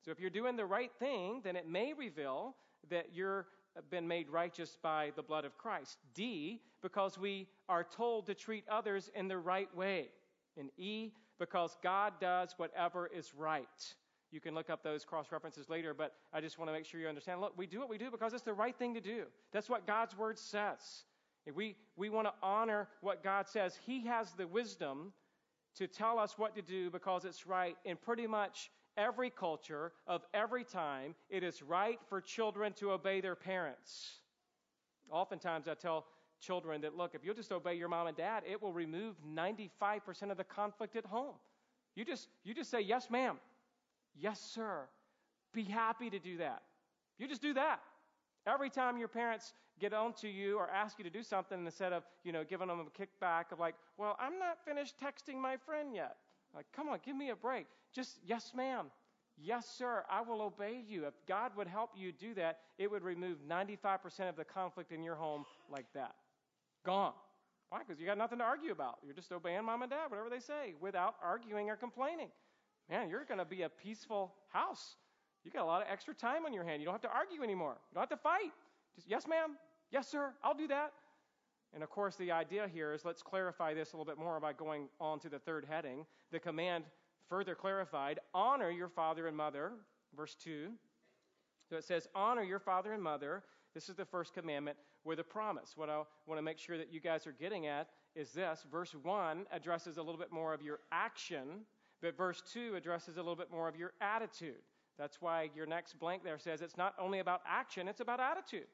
[0.03, 2.55] So if you're doing the right thing, then it may reveal
[2.89, 3.47] that you're
[3.89, 5.97] been made righteous by the blood of Christ.
[6.13, 10.09] D, because we are told to treat others in the right way.
[10.57, 13.95] And E, because God does whatever is right.
[14.31, 16.99] You can look up those cross references later, but I just want to make sure
[16.99, 17.41] you understand.
[17.41, 19.23] Look, we do what we do because it's the right thing to do.
[19.51, 21.03] That's what God's word says.
[21.53, 25.13] We, we want to honor what God says, He has the wisdom
[25.75, 30.23] to tell us what to do because it's right in pretty much every culture of
[30.33, 31.15] every time.
[31.29, 34.19] It is right for children to obey their parents.
[35.11, 36.05] Oftentimes, I tell
[36.39, 40.31] children that, look, if you'll just obey your mom and dad, it will remove 95%
[40.31, 41.35] of the conflict at home.
[41.95, 43.37] You just, you just say, yes, ma'am.
[44.19, 44.87] Yes, sir.
[45.53, 46.63] Be happy to do that.
[47.17, 47.79] You just do that.
[48.47, 51.93] Every time your parents get on to you or ask you to do something instead
[51.93, 55.57] of, you know, giving them a kickback of like, well, I'm not finished texting my
[55.57, 56.17] friend yet.
[56.53, 57.67] Like, come on, give me a break.
[57.93, 58.85] Just, yes, ma'am.
[59.37, 61.05] Yes, sir, I will obey you.
[61.05, 65.03] If God would help you do that, it would remove 95% of the conflict in
[65.03, 66.15] your home like that.
[66.85, 67.11] Gone.
[67.69, 67.79] Why?
[67.79, 68.99] Because you got nothing to argue about.
[69.03, 72.29] You're just obeying mom and dad, whatever they say, without arguing or complaining.
[72.89, 74.95] Man, you're going to be a peaceful house.
[75.43, 76.81] You got a lot of extra time on your hand.
[76.81, 77.77] You don't have to argue anymore.
[77.91, 78.51] You don't have to fight.
[78.95, 79.57] Just, yes, ma'am.
[79.91, 80.33] Yes, sir.
[80.43, 80.93] I'll do that.
[81.73, 84.53] And of course, the idea here is let's clarify this a little bit more by
[84.53, 86.05] going on to the third heading.
[86.31, 86.85] The command
[87.27, 89.71] further clarified honor your father and mother,
[90.15, 90.69] verse 2.
[91.69, 93.43] So it says, honor your father and mother.
[93.73, 95.73] This is the first commandment with a promise.
[95.75, 98.95] What I want to make sure that you guys are getting at is this verse
[99.03, 101.65] 1 addresses a little bit more of your action,
[102.05, 104.61] but verse 2 addresses a little bit more of your attitude.
[104.95, 108.67] That's why your next blank there says it's not only about action, it's about attitude.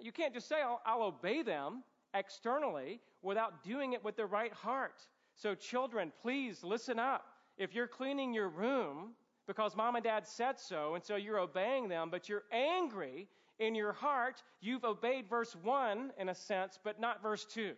[0.00, 1.82] You can't just say, I'll, I'll obey them
[2.14, 5.06] externally without doing it with the right heart.
[5.34, 7.26] So, children, please listen up.
[7.58, 9.10] If you're cleaning your room
[9.46, 13.74] because mom and dad said so, and so you're obeying them, but you're angry in
[13.74, 17.74] your heart, you've obeyed verse 1 in a sense, but not verse 2.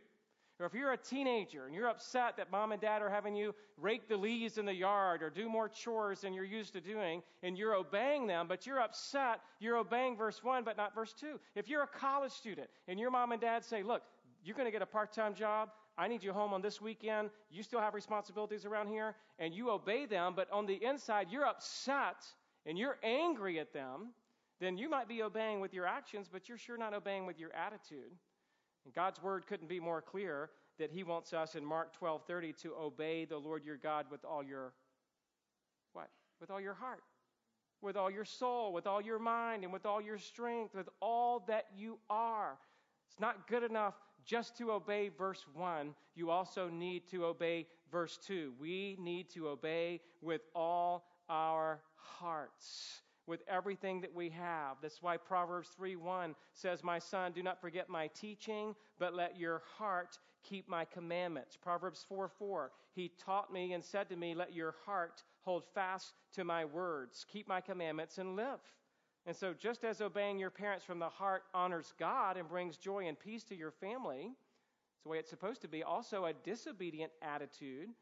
[0.59, 3.55] Or if you're a teenager and you're upset that mom and dad are having you
[3.77, 7.23] rake the leaves in the yard or do more chores than you're used to doing,
[7.43, 11.39] and you're obeying them, but you're upset, you're obeying verse 1, but not verse 2.
[11.55, 14.03] If you're a college student and your mom and dad say, Look,
[14.43, 17.31] you're going to get a part time job, I need you home on this weekend,
[17.51, 21.47] you still have responsibilities around here, and you obey them, but on the inside, you're
[21.47, 22.25] upset
[22.65, 24.13] and you're angry at them
[24.61, 27.55] then you might be obeying with your actions, but you're sure not obeying with your
[27.55, 28.13] attitude.
[28.87, 32.73] And God's word couldn't be more clear that he wants us in Mark 12:30 to
[32.77, 34.75] obey the Lord your God with all your
[35.93, 36.09] what?
[36.41, 37.03] With all your heart,
[37.81, 41.41] with all your soul, with all your mind, and with all your strength, with all
[41.49, 42.61] that you are.
[43.09, 45.93] It's not good enough just to obey verse 1.
[46.15, 48.55] You also need to obey verse 2.
[48.61, 54.77] We need to obey with all our hearts with everything that we have.
[54.81, 59.61] That's why Proverbs 3:1 says, "My son, do not forget my teaching, but let your
[59.61, 64.73] heart keep my commandments." Proverbs 4:4, he taught me and said to me, "Let your
[64.73, 67.25] heart hold fast to my words.
[67.25, 68.61] Keep my commandments and live."
[69.27, 73.09] And so just as obeying your parents from the heart honors God and brings joy
[73.09, 74.37] and peace to your family,
[74.95, 77.93] it's the way it's supposed to be, also a disobedient attitude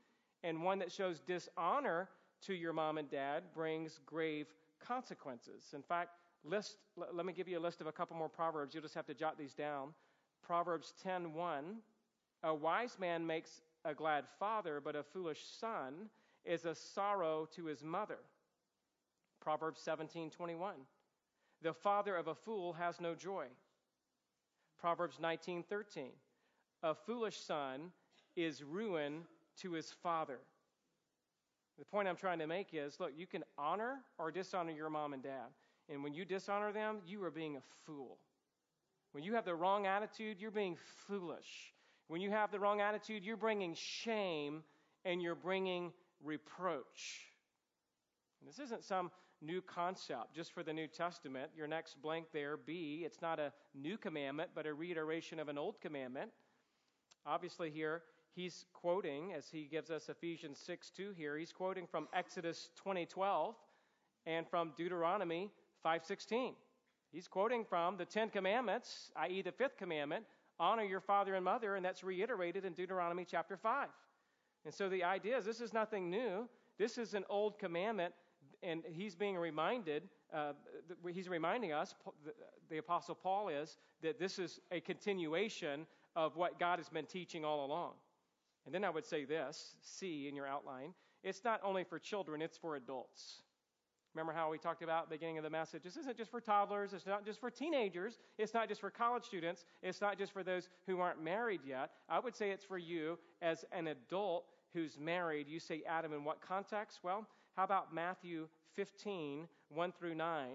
[0.42, 2.10] and one that shows dishonor
[2.42, 4.52] to your mom and dad brings grave
[4.86, 5.72] consequences.
[5.74, 6.10] In fact,
[6.44, 8.74] list, let me give you a list of a couple more proverbs.
[8.74, 9.94] You'll just have to jot these down.
[10.42, 11.80] Proverbs 10:1
[12.42, 16.10] A wise man makes a glad father, but a foolish son
[16.44, 18.18] is a sorrow to his mother.
[19.40, 20.86] Proverbs 17:21
[21.62, 23.48] The father of a fool has no joy.
[24.78, 26.12] Proverbs 19:13
[26.82, 27.92] A foolish son
[28.36, 29.26] is ruin
[29.56, 30.40] to his father.
[31.78, 35.12] The point I'm trying to make is look, you can honor or dishonor your mom
[35.12, 35.48] and dad.
[35.88, 38.18] And when you dishonor them, you are being a fool.
[39.12, 41.72] When you have the wrong attitude, you're being foolish.
[42.08, 44.62] When you have the wrong attitude, you're bringing shame
[45.04, 47.28] and you're bringing reproach.
[48.40, 49.10] And this isn't some
[49.40, 51.50] new concept just for the New Testament.
[51.56, 55.58] Your next blank there, B, it's not a new commandment, but a reiteration of an
[55.58, 56.30] old commandment.
[57.26, 58.02] Obviously, here,
[58.34, 63.54] he's quoting, as he gives us Ephesians 6 2 here, he's quoting from Exodus 2012
[64.26, 65.50] and from Deuteronomy
[65.84, 66.54] 5:16.
[67.12, 70.24] He's quoting from the Ten Commandments, i.e., the fifth commandment,
[70.58, 73.88] honor your father and mother, and that's reiterated in Deuteronomy chapter 5.
[74.64, 76.48] And so the idea is this is nothing new.
[76.78, 78.14] This is an old commandment,
[78.62, 80.54] and he's being reminded, uh,
[81.12, 81.94] he's reminding us,
[82.68, 87.44] the Apostle Paul is, that this is a continuation of what God has been teaching
[87.44, 87.92] all along.
[88.66, 92.42] And then I would say this C in your outline it's not only for children,
[92.42, 93.42] it's for adults.
[94.14, 95.82] Remember how we talked about beginning of the message?
[95.82, 99.24] This isn't just for toddlers, it's not just for teenagers, it's not just for college
[99.24, 101.90] students, it's not just for those who aren't married yet.
[102.08, 105.48] I would say it's for you as an adult who's married.
[105.48, 107.00] You say, Adam, in what context?
[107.02, 110.48] Well, how about Matthew 15, 1 through 9?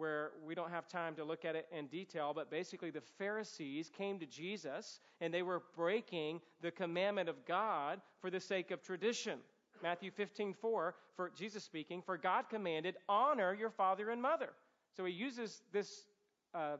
[0.00, 3.90] Where we don't have time to look at it in detail, but basically the Pharisees
[3.90, 8.82] came to Jesus and they were breaking the commandment of God for the sake of
[8.82, 9.38] tradition.
[9.82, 14.48] Matthew 15, 4, for Jesus speaking, for God commanded, honor your father and mother.
[14.96, 16.06] So he uses this,
[16.54, 16.76] uh,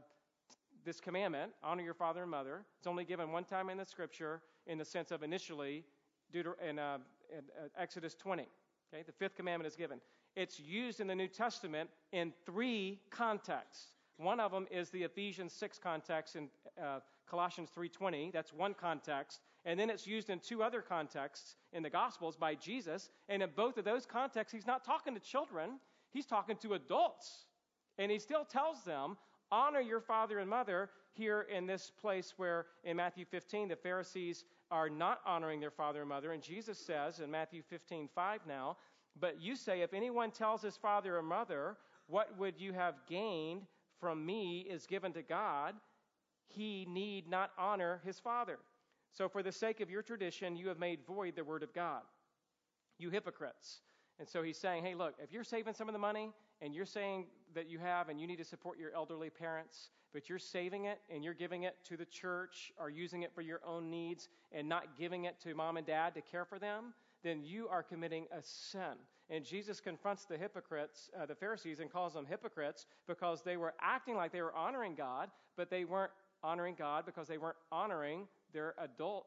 [0.82, 2.62] this commandment, honor your father and mother.
[2.78, 5.84] It's only given one time in the scripture in the sense of initially
[6.32, 6.98] Deuter- in, uh,
[7.30, 8.46] in uh, Exodus 20.
[8.92, 10.00] Okay, the fifth commandment is given.
[10.36, 13.88] It's used in the New Testament in three contexts.
[14.16, 16.48] One of them is the Ephesians 6 context in
[16.82, 17.00] uh,
[17.30, 18.32] Colossians 3:20.
[18.32, 22.54] That's one context, and then it's used in two other contexts in the Gospels by
[22.54, 23.08] Jesus.
[23.28, 25.78] And in both of those contexts, he's not talking to children;
[26.10, 27.46] he's talking to adults,
[27.98, 29.16] and he still tells them,
[29.52, 34.44] "Honor your father and mother." Here in this place where in Matthew 15 the Pharisees
[34.70, 38.76] are not honoring their father and mother, and Jesus says in Matthew 15:5 now
[39.18, 41.76] but you say, if anyone tells his father or mother,
[42.10, 43.62] What would you have gained
[44.00, 45.74] from me is given to God,
[46.48, 48.58] he need not honor his father.
[49.12, 52.02] So, for the sake of your tradition, you have made void the word of God.
[52.98, 53.82] You hypocrites.
[54.18, 56.30] And so he's saying, hey, look, if you're saving some of the money
[56.60, 60.28] and you're saying that you have and you need to support your elderly parents, but
[60.28, 63.60] you're saving it and you're giving it to the church or using it for your
[63.66, 66.92] own needs and not giving it to mom and dad to care for them,
[67.22, 68.96] then you are committing a sin.
[69.28, 73.74] And Jesus confronts the hypocrites, uh, the Pharisees, and calls them hypocrites because they were
[73.80, 76.10] acting like they were honoring God, but they weren't
[76.42, 79.26] honoring God because they weren't honoring their adult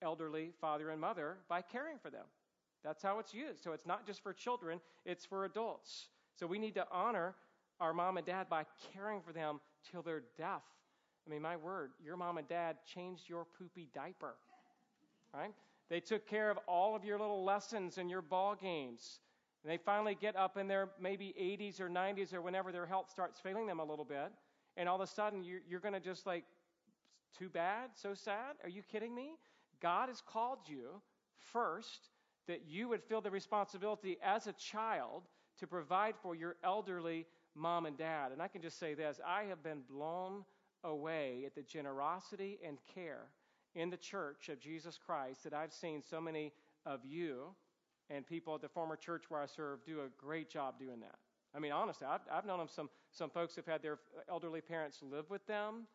[0.00, 2.24] elderly father and mother by caring for them.
[2.84, 3.62] That's how it's used.
[3.62, 6.08] So it's not just for children, it's for adults.
[6.36, 7.34] So we need to honor
[7.80, 8.64] our mom and dad by
[8.94, 9.60] caring for them
[9.90, 10.62] till their death.
[11.26, 14.36] I mean, my word, your mom and dad changed your poopy diaper,
[15.34, 15.52] right?
[15.90, 19.20] They took care of all of your little lessons and your ball games.
[19.62, 23.10] And they finally get up in their maybe 80s or 90s or whenever their health
[23.10, 24.32] starts failing them a little bit.
[24.76, 26.44] And all of a sudden, you're, you're going to just like,
[27.38, 28.56] too bad, so sad.
[28.62, 29.32] Are you kidding me?
[29.80, 31.00] God has called you
[31.52, 32.10] first
[32.46, 35.24] that you would feel the responsibility as a child
[35.58, 38.32] to provide for your elderly mom and dad.
[38.32, 40.44] And I can just say this I have been blown
[40.84, 43.26] away at the generosity and care
[43.74, 46.52] in the church of Jesus Christ that I've seen so many
[46.86, 47.54] of you
[48.10, 51.16] and people at the former church where I serve do a great job doing that.
[51.54, 53.98] I mean, honestly, I've, I've known some, some folks have had their
[54.28, 55.86] elderly parents live with them,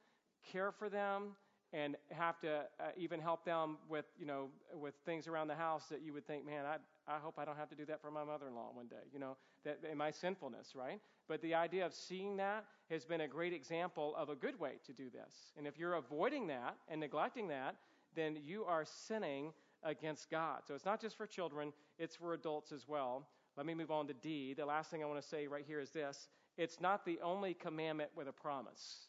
[0.52, 1.36] care for them,
[1.74, 5.86] and have to uh, even help them with, you know, with things around the house
[5.90, 6.78] that you would think, man, I,
[7.12, 9.36] I hope I don't have to do that for my mother-in-law one day, you know,
[9.66, 11.02] that in my sinfulness, right?
[11.28, 14.74] But the idea of seeing that has been a great example of a good way
[14.86, 15.52] to do this.
[15.58, 17.76] And if you're avoiding that and neglecting that,
[18.16, 19.52] then you are sinning
[19.82, 20.62] against God.
[20.68, 23.28] So it's not just for children, it's for adults as well.
[23.58, 24.54] Let me move on to D.
[24.54, 27.56] The last thing I want to say right here is this it's not the only
[27.56, 29.08] commandment with a promise.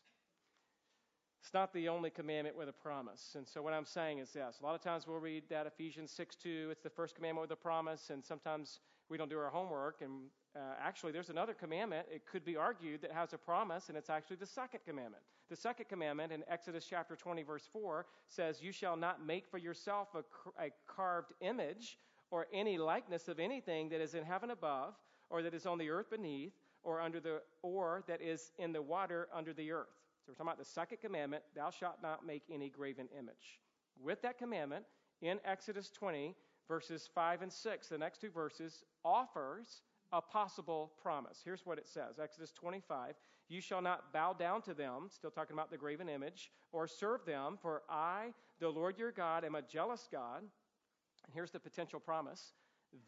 [1.45, 3.35] It's not the only commandment with a promise.
[3.37, 4.61] And so what I'm saying is this.
[4.63, 7.51] A lot of times we'll read that Ephesians 6 2, it's the first commandment with
[7.51, 8.81] a promise, and sometimes
[9.11, 10.01] we don't do our homework.
[10.01, 13.99] And uh, actually, there's another commandment, it could be argued, that has a promise, and
[13.99, 15.23] it's actually the second commandment.
[15.51, 19.59] The second commandment in Exodus chapter 20, verse 4 says, You shall not make for
[19.59, 20.25] yourself a,
[20.59, 21.99] a carved image
[22.31, 24.95] or any likeness of anything that is in heaven above,
[25.29, 28.81] or that is on the earth beneath, or under the or that is in the
[28.81, 30.04] water under the earth.
[30.25, 33.61] So we're talking about the second commandment, thou shalt not make any graven image.
[34.03, 34.87] With that commandment,
[35.20, 36.35] in Exodus 20,
[36.66, 41.43] verses 5 and 6, the next two verses, offers a possible promise.
[41.45, 43.16] Here's what it says Exodus 25
[43.49, 47.27] You shall not bow down to them, still talking about the graven image, or serve
[47.27, 50.41] them, for I, the Lord your God, am a jealous God.
[50.41, 52.55] And here's the potential promise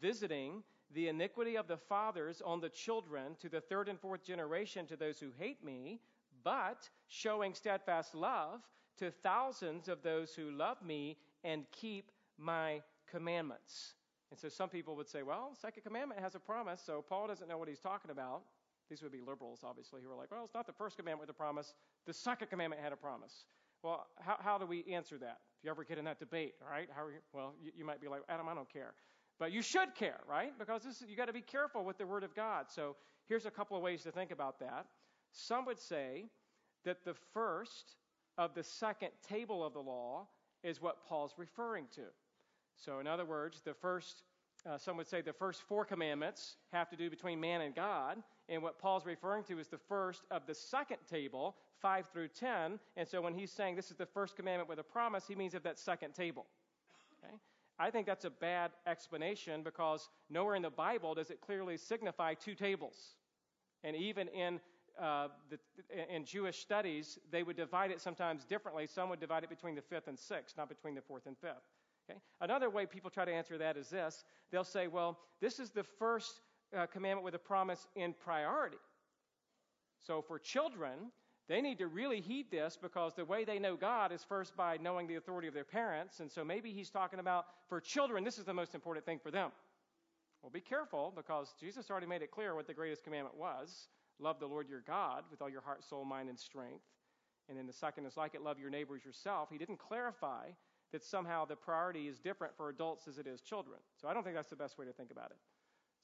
[0.01, 0.63] visiting
[0.93, 4.95] the iniquity of the fathers on the children to the third and fourth generation to
[4.95, 5.99] those who hate me,
[6.43, 8.61] but showing steadfast love
[8.97, 13.93] to thousands of those who love me and keep my commandments.
[14.31, 17.47] And so some people would say, well, second commandment has a promise, so Paul doesn't
[17.47, 18.41] know what he's talking about.
[18.89, 21.35] These would be liberals, obviously, who are like, well, it's not the first commandment with
[21.35, 21.73] a promise.
[22.05, 23.45] The second commandment had a promise.
[23.83, 25.39] Well, how, how do we answer that?
[25.57, 26.89] If you ever get in that debate, right?
[26.95, 28.93] How you, well, you, you, might be like, Adam, I don't care.
[29.39, 30.57] But you should care, right?
[30.57, 32.65] Because this, you got to be careful with the Word of God.
[32.69, 32.95] So
[33.27, 34.87] here's a couple of ways to think about that.
[35.31, 36.25] Some would say
[36.85, 37.95] that the first
[38.37, 40.27] of the second table of the law
[40.63, 42.03] is what Paul's referring to.
[42.75, 44.23] So, in other words, the first,
[44.65, 48.21] uh, some would say the first four commandments have to do between man and God.
[48.49, 52.79] And what Paul's referring to is the first of the second table, 5 through 10.
[52.95, 55.53] And so when he's saying this is the first commandment with a promise, he means
[55.53, 56.45] of that second table.
[57.23, 57.33] Okay?
[57.79, 62.33] I think that's a bad explanation because nowhere in the Bible does it clearly signify
[62.33, 63.15] two tables.
[63.83, 64.59] And even in
[65.01, 65.59] uh, the,
[66.13, 68.87] in Jewish studies, they would divide it sometimes differently.
[68.87, 71.63] Some would divide it between the fifth and sixth, not between the fourth and fifth.
[72.09, 72.19] Okay?
[72.41, 75.83] Another way people try to answer that is this they'll say, well, this is the
[75.83, 76.41] first
[76.75, 78.77] uh, commandment with a promise in priority.
[80.05, 81.11] So for children,
[81.49, 84.77] they need to really heed this because the way they know God is first by
[84.77, 86.19] knowing the authority of their parents.
[86.19, 89.31] And so maybe he's talking about for children, this is the most important thing for
[89.31, 89.51] them.
[90.41, 93.87] Well, be careful because Jesus already made it clear what the greatest commandment was
[94.19, 96.83] love the Lord your God with all your heart, soul, mind, and strength.
[97.49, 99.49] And then the second is like it, love your neighbors yourself.
[99.51, 100.49] He didn't clarify
[100.91, 103.79] that somehow the priority is different for adults as it is children.
[104.01, 105.37] So I don't think that's the best way to think about it.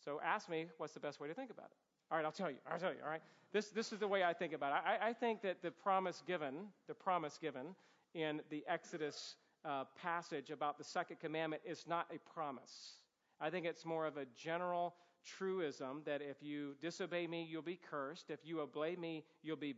[0.04, 1.78] So ask me what's the best way to think about it.
[2.12, 2.58] All right, I'll tell you.
[2.70, 3.00] I'll tell you.
[3.04, 3.22] All right.
[3.54, 4.88] This this is the way I think about it.
[4.88, 6.54] I, I think that the promise given,
[6.88, 7.76] the promise given
[8.14, 9.36] in the Exodus
[9.66, 12.98] uh, passage about the second commandment is not a promise.
[13.40, 17.80] I think it's more of a general truism that if you disobey me, you'll be
[17.90, 18.30] cursed.
[18.30, 19.76] If you obey me, you'll be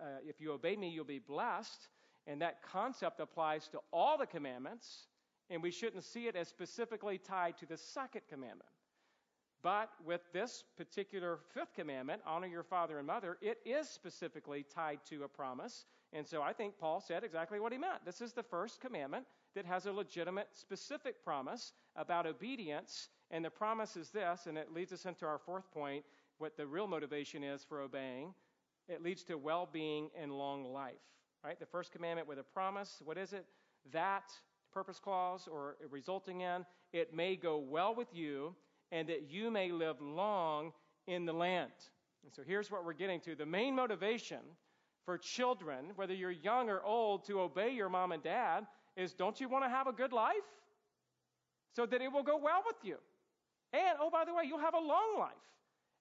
[0.00, 1.88] uh, if you obey me, you'll be blessed.
[2.26, 5.06] And that concept applies to all the commandments,
[5.50, 8.70] and we shouldn't see it as specifically tied to the second commandment.
[9.62, 15.00] But with this particular fifth commandment, honor your father and mother, it is specifically tied
[15.08, 15.86] to a promise.
[16.12, 18.04] And so I think Paul said exactly what he meant.
[18.04, 23.08] This is the first commandment that has a legitimate, specific promise about obedience.
[23.30, 26.04] And the promise is this, and it leads us into our fourth point
[26.38, 28.34] what the real motivation is for obeying.
[28.88, 30.94] It leads to well being and long life.
[31.44, 31.58] Right?
[31.58, 33.44] The first commandment with a promise, what is it?
[33.92, 34.32] That
[34.72, 38.54] purpose clause or resulting in, it may go well with you
[38.92, 40.72] and that you may live long
[41.06, 41.72] in the land.
[42.22, 43.34] And so here's what we're getting to.
[43.34, 44.40] The main motivation
[45.04, 48.66] for children, whether you're young or old, to obey your mom and dad
[48.96, 50.34] is don't you want to have a good life?
[51.76, 52.96] So that it will go well with you.
[53.74, 55.32] And, oh, by the way, you'll have a long life.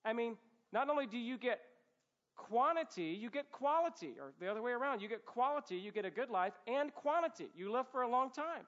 [0.05, 0.37] I mean,
[0.71, 1.59] not only do you get
[2.35, 5.01] quantity, you get quality, or the other way around.
[5.01, 7.47] You get quality, you get a good life, and quantity.
[7.55, 8.65] You live for a long time.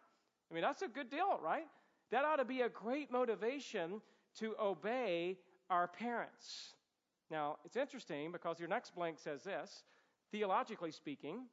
[0.50, 1.68] I mean, that's a good deal, right?
[2.12, 4.02] That ought to be a great motivation
[4.40, 5.38] to obey
[5.70, 6.74] our parents.
[7.32, 9.84] Now, it's interesting because your next blank says this
[10.32, 11.46] theologically speaking,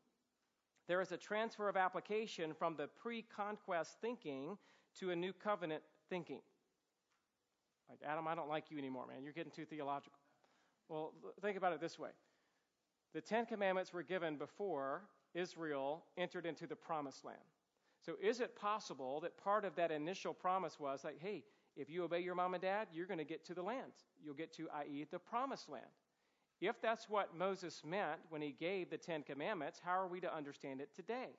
[0.89, 4.59] there is a transfer of application from the pre conquest thinking
[4.99, 6.41] to a new covenant thinking.
[7.89, 9.23] Like, Adam, I don't like you anymore, man.
[9.23, 10.19] You're getting too theological.
[10.89, 12.11] Well, think about it this way
[13.15, 15.03] the Ten Commandments were given before
[15.35, 17.39] Israel entered into the promised land.
[18.05, 21.45] So, is it possible that part of that initial promise was like, hey,
[21.77, 23.93] if you obey your mom and dad, you're going to get to the land.
[24.23, 25.85] You'll get to, i.e., the promised land.
[26.61, 30.35] If that's what Moses meant when he gave the Ten Commandments, how are we to
[30.35, 31.31] understand it today?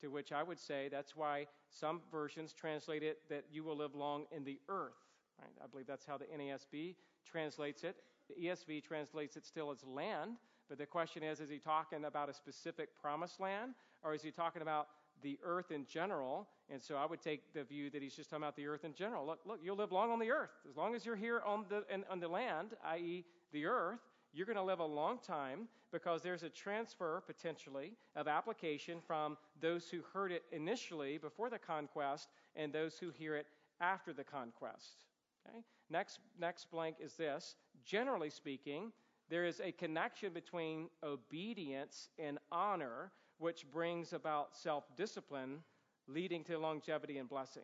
[0.00, 3.94] To which I would say that's why some versions translate it that you will live
[3.94, 5.11] long in the earth.
[5.40, 5.50] Right?
[5.62, 7.96] I believe that's how the NASB translates it.
[8.28, 10.36] The ESV translates it still as land,
[10.68, 14.30] but the question is is he talking about a specific promised land, or is he
[14.30, 14.88] talking about
[15.22, 16.48] the earth in general?
[16.70, 18.94] And so I would take the view that he's just talking about the earth in
[18.94, 19.26] general.
[19.26, 20.50] Look, look you'll live long on the earth.
[20.68, 24.00] As long as you're here on the, in, on the land, i.e., the earth,
[24.32, 29.36] you're going to live a long time because there's a transfer potentially of application from
[29.60, 33.46] those who heard it initially before the conquest and those who hear it
[33.80, 35.02] after the conquest.
[35.48, 35.58] Okay?
[35.90, 37.56] Next, next blank is this.
[37.84, 38.92] Generally speaking,
[39.28, 45.58] there is a connection between obedience and honor, which brings about self discipline,
[46.06, 47.62] leading to longevity and blessing.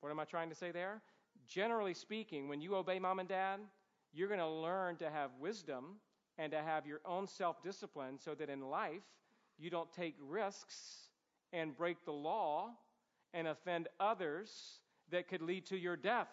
[0.00, 1.00] What am I trying to say there?
[1.46, 3.60] Generally speaking, when you obey mom and dad,
[4.12, 5.96] you're going to learn to have wisdom
[6.38, 9.02] and to have your own self discipline so that in life
[9.58, 11.08] you don't take risks
[11.52, 12.70] and break the law
[13.32, 14.80] and offend others
[15.10, 16.28] that could lead to your death.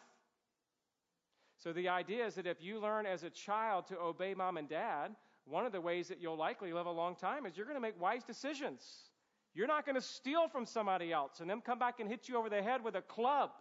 [1.63, 4.67] So the idea is that if you learn as a child to obey mom and
[4.67, 5.11] dad,
[5.45, 7.81] one of the ways that you'll likely live a long time is you're going to
[7.81, 8.81] make wise decisions.
[9.53, 12.37] You're not going to steal from somebody else and then come back and hit you
[12.37, 13.51] over the head with a club.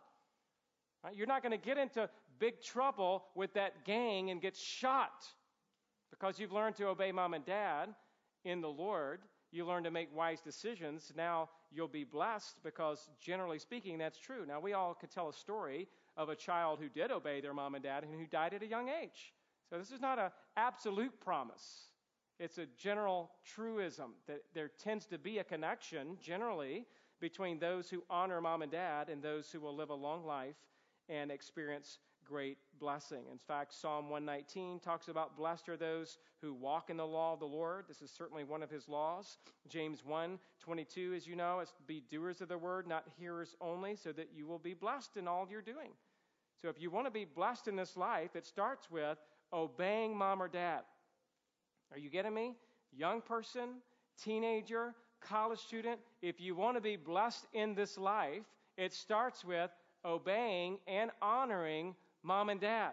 [1.12, 5.26] You're not going to get into big trouble with that gang and get shot
[6.10, 7.90] because you've learned to obey mom and dad
[8.44, 9.20] in the Lord.
[9.52, 11.12] You learn to make wise decisions.
[11.14, 14.44] Now you'll be blessed because, generally speaking, that's true.
[14.46, 17.74] Now, we all could tell a story of a child who did obey their mom
[17.74, 19.32] and dad and who died at a young age.
[19.68, 21.86] So, this is not an absolute promise.
[22.38, 26.86] It's a general truism that there tends to be a connection, generally,
[27.20, 30.56] between those who honor mom and dad and those who will live a long life
[31.08, 31.98] and experience
[32.30, 33.24] great blessing.
[33.30, 37.40] In fact, Psalm 119 talks about blessed are those who walk in the law of
[37.40, 37.86] the Lord.
[37.88, 39.38] This is certainly one of his laws.
[39.68, 43.96] James 1 22, as you know, is be doers of the word, not hearers only,
[43.96, 45.90] so that you will be blessed in all you're doing.
[46.62, 49.18] So if you want to be blessed in this life, it starts with
[49.52, 50.82] obeying mom or dad.
[51.90, 52.54] Are you getting me?
[52.92, 53.80] Young person,
[54.22, 58.44] teenager, college student, if you want to be blessed in this life,
[58.76, 59.70] it starts with
[60.04, 62.92] obeying and honoring mom and dad.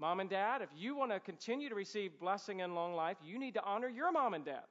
[0.00, 3.38] Mom and dad, if you want to continue to receive blessing and long life, you
[3.38, 4.64] need to honor your mom and dad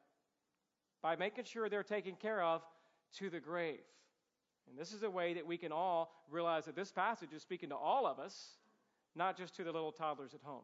[1.01, 2.61] by making sure they're taken care of
[3.17, 3.80] to the grave.
[4.69, 7.69] And this is a way that we can all realize that this passage is speaking
[7.69, 8.57] to all of us,
[9.15, 10.63] not just to the little toddlers at home.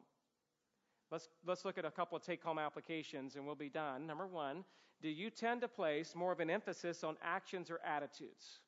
[1.12, 4.08] Let's, let's look at a couple of take home applications and we'll be done.
[4.08, 4.64] Number one,
[5.02, 8.60] do you tend to place more of an emphasis on actions or attitudes?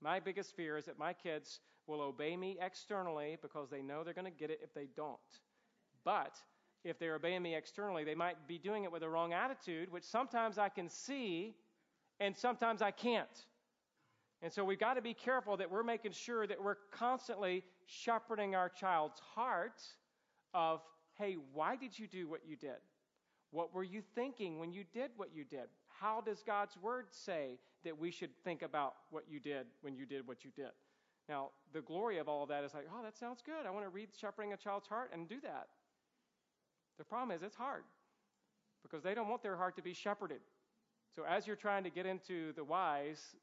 [0.00, 4.14] My biggest fear is that my kids will obey me externally because they know they're
[4.14, 5.18] going to get it if they don't.
[6.04, 6.36] But
[6.84, 10.04] if they're obeying me externally, they might be doing it with a wrong attitude, which
[10.04, 11.54] sometimes I can see
[12.20, 13.46] and sometimes I can't.
[14.42, 18.54] And so we've got to be careful that we're making sure that we're constantly shepherding
[18.56, 19.80] our child's heart
[20.52, 20.80] of,
[21.14, 22.80] hey, why did you do what you did?
[23.52, 25.68] What were you thinking when you did what you did?
[26.00, 30.06] How does God's word say that we should think about what you did when you
[30.06, 30.72] did what you did?
[31.32, 33.64] Now, the glory of all of that is like, oh, that sounds good.
[33.66, 35.68] I want to read Shepherding a Child's Heart and do that.
[36.98, 37.84] The problem is it's hard
[38.82, 40.40] because they don't want their heart to be shepherded.
[41.16, 43.34] So as you're trying to get into the whys,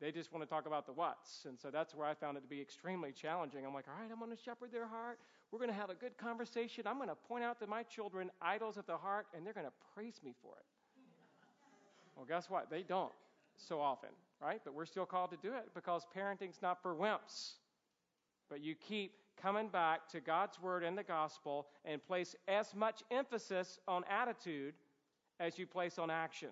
[0.00, 1.44] they just want to talk about the whats.
[1.46, 3.64] And so that's where I found it to be extremely challenging.
[3.64, 5.20] I'm like, all right, I'm going to shepherd their heart.
[5.52, 6.88] We're going to have a good conversation.
[6.88, 9.66] I'm going to point out to my children idols of the heart, and they're going
[9.66, 10.66] to praise me for it.
[12.16, 12.70] Well, guess what?
[12.70, 13.12] They don't
[13.56, 14.10] so often,
[14.40, 14.60] right?
[14.64, 17.54] But we're still called to do it because parenting's not for wimps.
[18.48, 23.02] But you keep coming back to God's word and the gospel and place as much
[23.10, 24.74] emphasis on attitude
[25.40, 26.50] as you place on action.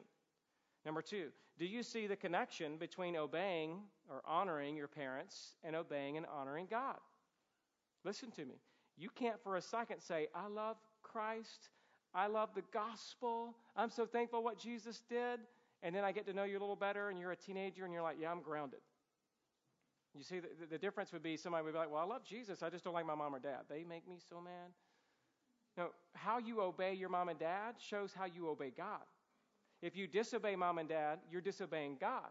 [0.85, 1.29] Number two,
[1.59, 3.79] do you see the connection between obeying
[4.11, 6.99] or honoring your parents and obeying and honoring God?
[8.05, 8.57] Listen to me.
[8.97, 11.71] You can't for a second say, I love Christ.
[12.15, 13.55] I love the gospel.
[13.77, 15.41] I'm so thankful what Jesus did.
[15.85, 17.93] And then I get to know you a little better, and you're a teenager, and
[17.93, 18.81] you're like, yeah, I'm grounded.
[20.17, 22.63] You see, the, the difference would be somebody would be like, Well, I love Jesus.
[22.63, 23.63] I just don't like my mom or dad.
[23.69, 24.71] They make me so mad.
[25.77, 29.03] No, how you obey your mom and dad shows how you obey God.
[29.83, 32.31] If you disobey mom and dad, you're disobeying God.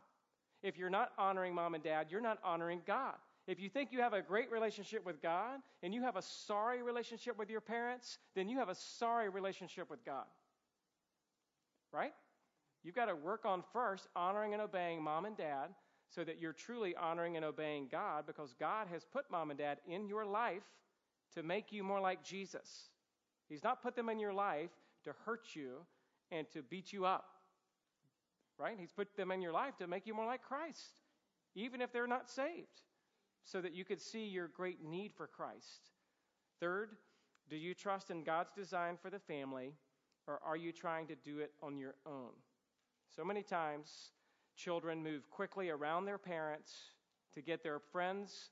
[0.64, 3.16] If you're not honoring mom and dad, you're not honoring God.
[3.48, 6.82] If you think you have a great relationship with God and you have a sorry
[6.82, 10.24] relationship with your parents, then you have a sorry relationship with God.
[11.92, 12.14] Right?
[12.84, 15.70] You've got to work on first honoring and obeying mom and dad
[16.10, 19.80] so that you're truly honoring and obeying God because God has put mom and dad
[19.88, 20.64] in your life
[21.34, 22.90] to make you more like Jesus.
[23.50, 24.72] He's not put them in your life
[25.06, 25.86] to hurt you
[26.32, 27.26] and to beat you up.
[28.60, 28.78] Right?
[28.80, 31.02] He's put them in your life to make you more like Christ,
[31.56, 32.82] even if they're not saved,
[33.44, 35.90] so that you could see your great need for Christ.
[36.60, 36.92] Third,
[37.50, 39.74] do you trust in God's design for the family,
[40.28, 42.32] or are you trying to do it on your own?
[43.16, 44.12] So many times,
[44.56, 46.74] children move quickly around their parents
[47.36, 48.50] to get their friends'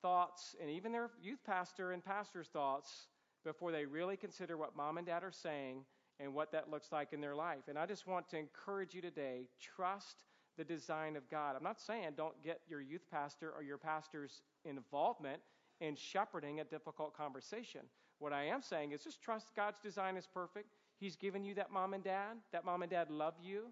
[0.00, 3.08] thoughts and even their youth pastor and pastor's thoughts
[3.44, 5.84] before they really consider what mom and dad are saying
[6.20, 7.68] and what that looks like in their life.
[7.68, 10.24] And I just want to encourage you today trust
[10.56, 11.54] the design of God.
[11.54, 15.40] I'm not saying don't get your youth pastor or your pastor's involvement
[15.80, 17.82] in shepherding a difficult conversation.
[18.18, 20.70] What I am saying is just trust God's design is perfect.
[20.98, 22.38] He's given you that mom and dad.
[22.52, 23.66] That mom and dad love you.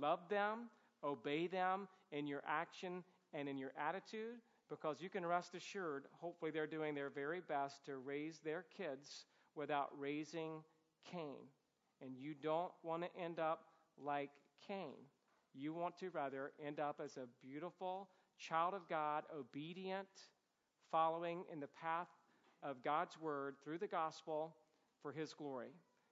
[0.00, 0.70] Love them.
[1.04, 6.50] Obey them in your action and in your attitude because you can rest assured, hopefully,
[6.50, 10.62] they're doing their very best to raise their kids without raising
[11.10, 11.36] Cain.
[12.02, 13.64] And you don't want to end up
[14.02, 14.30] like
[14.66, 14.94] Cain.
[15.54, 20.08] You want to rather end up as a beautiful child of God, obedient,
[20.90, 22.08] following in the path
[22.62, 24.54] of God's word through the gospel
[25.00, 25.70] for his glory.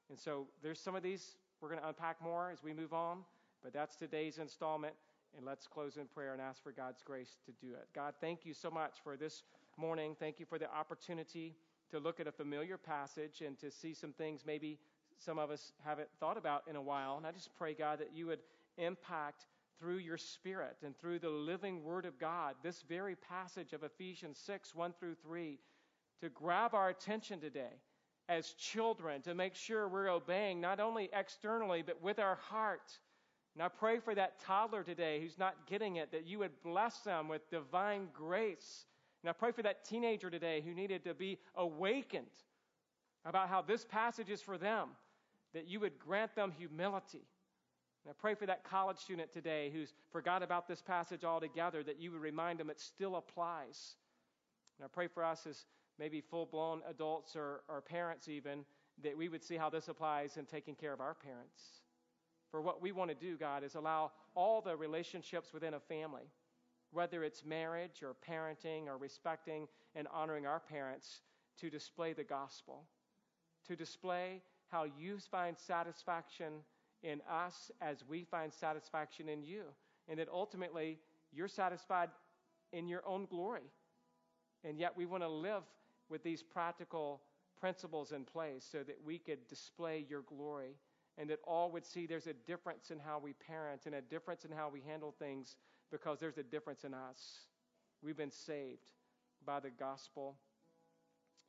[0.09, 3.19] And so there's some of these we're going to unpack more as we move on,
[3.65, 4.95] but that's today's installment.
[5.37, 7.89] And let's close in prayer and ask for God's grace to do it.
[7.93, 9.43] God, thank you so much for this
[9.77, 10.15] morning.
[10.21, 11.57] Thank you for the opportunity
[11.91, 14.79] to look at a familiar passage and to see some things maybe
[15.19, 17.17] some of us haven't thought about in a while.
[17.17, 18.41] And I just pray, God, that you would
[18.79, 19.47] impact
[19.79, 24.39] through your Spirit and through the living Word of God this very passage of Ephesians
[24.45, 25.59] 6 1 through 3
[26.21, 27.81] to grab our attention today
[28.29, 32.99] as children, to make sure we're obeying not only externally, but with our heart.
[33.55, 36.99] And I pray for that toddler today who's not getting it, that you would bless
[37.01, 38.87] them with divine grace.
[39.23, 42.27] And I pray for that teenager today who needed to be awakened
[43.25, 44.89] about how this passage is for them,
[45.55, 47.23] that you would grant them humility.
[48.05, 52.01] And I pray for that college student today who's forgot about this passage altogether, that
[52.01, 53.95] you would remind them it still applies.
[54.79, 55.65] And I pray for us as
[55.99, 58.65] maybe full blown adults or, or parents, even,
[59.03, 61.84] that we would see how this applies in taking care of our parents.
[62.55, 66.31] For what we want to do, God, is allow all the relationships within a family,
[66.93, 71.23] whether it's marriage or parenting or respecting and honoring our parents,
[71.59, 72.85] to display the gospel
[73.67, 76.53] to display how you find satisfaction
[77.03, 79.65] in us as we find satisfaction in you.
[80.09, 80.99] And that ultimately
[81.33, 82.11] you're satisfied
[82.73, 83.73] in your own glory.
[84.63, 85.65] And yet we want to live
[86.09, 87.21] with these practical
[87.59, 90.77] principles in place so that we could display your glory
[91.19, 94.45] and that all would see there's a difference in how we parent and a difference
[94.45, 95.57] in how we handle things
[95.91, 97.47] because there's a difference in us.
[98.03, 98.83] We've been saved
[99.47, 100.37] by the gospel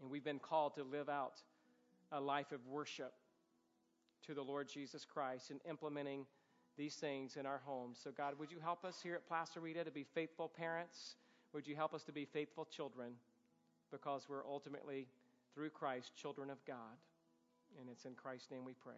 [0.01, 1.41] and we've been called to live out
[2.11, 3.13] a life of worship
[4.27, 6.25] to the Lord Jesus Christ and implementing
[6.77, 7.99] these things in our homes.
[8.03, 11.15] So, God, would you help us here at Placerita to be faithful parents?
[11.53, 13.13] Would you help us to be faithful children?
[13.91, 15.07] Because we're ultimately,
[15.53, 16.97] through Christ, children of God.
[17.79, 18.93] And it's in Christ's name we pray.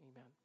[0.00, 0.40] Amen.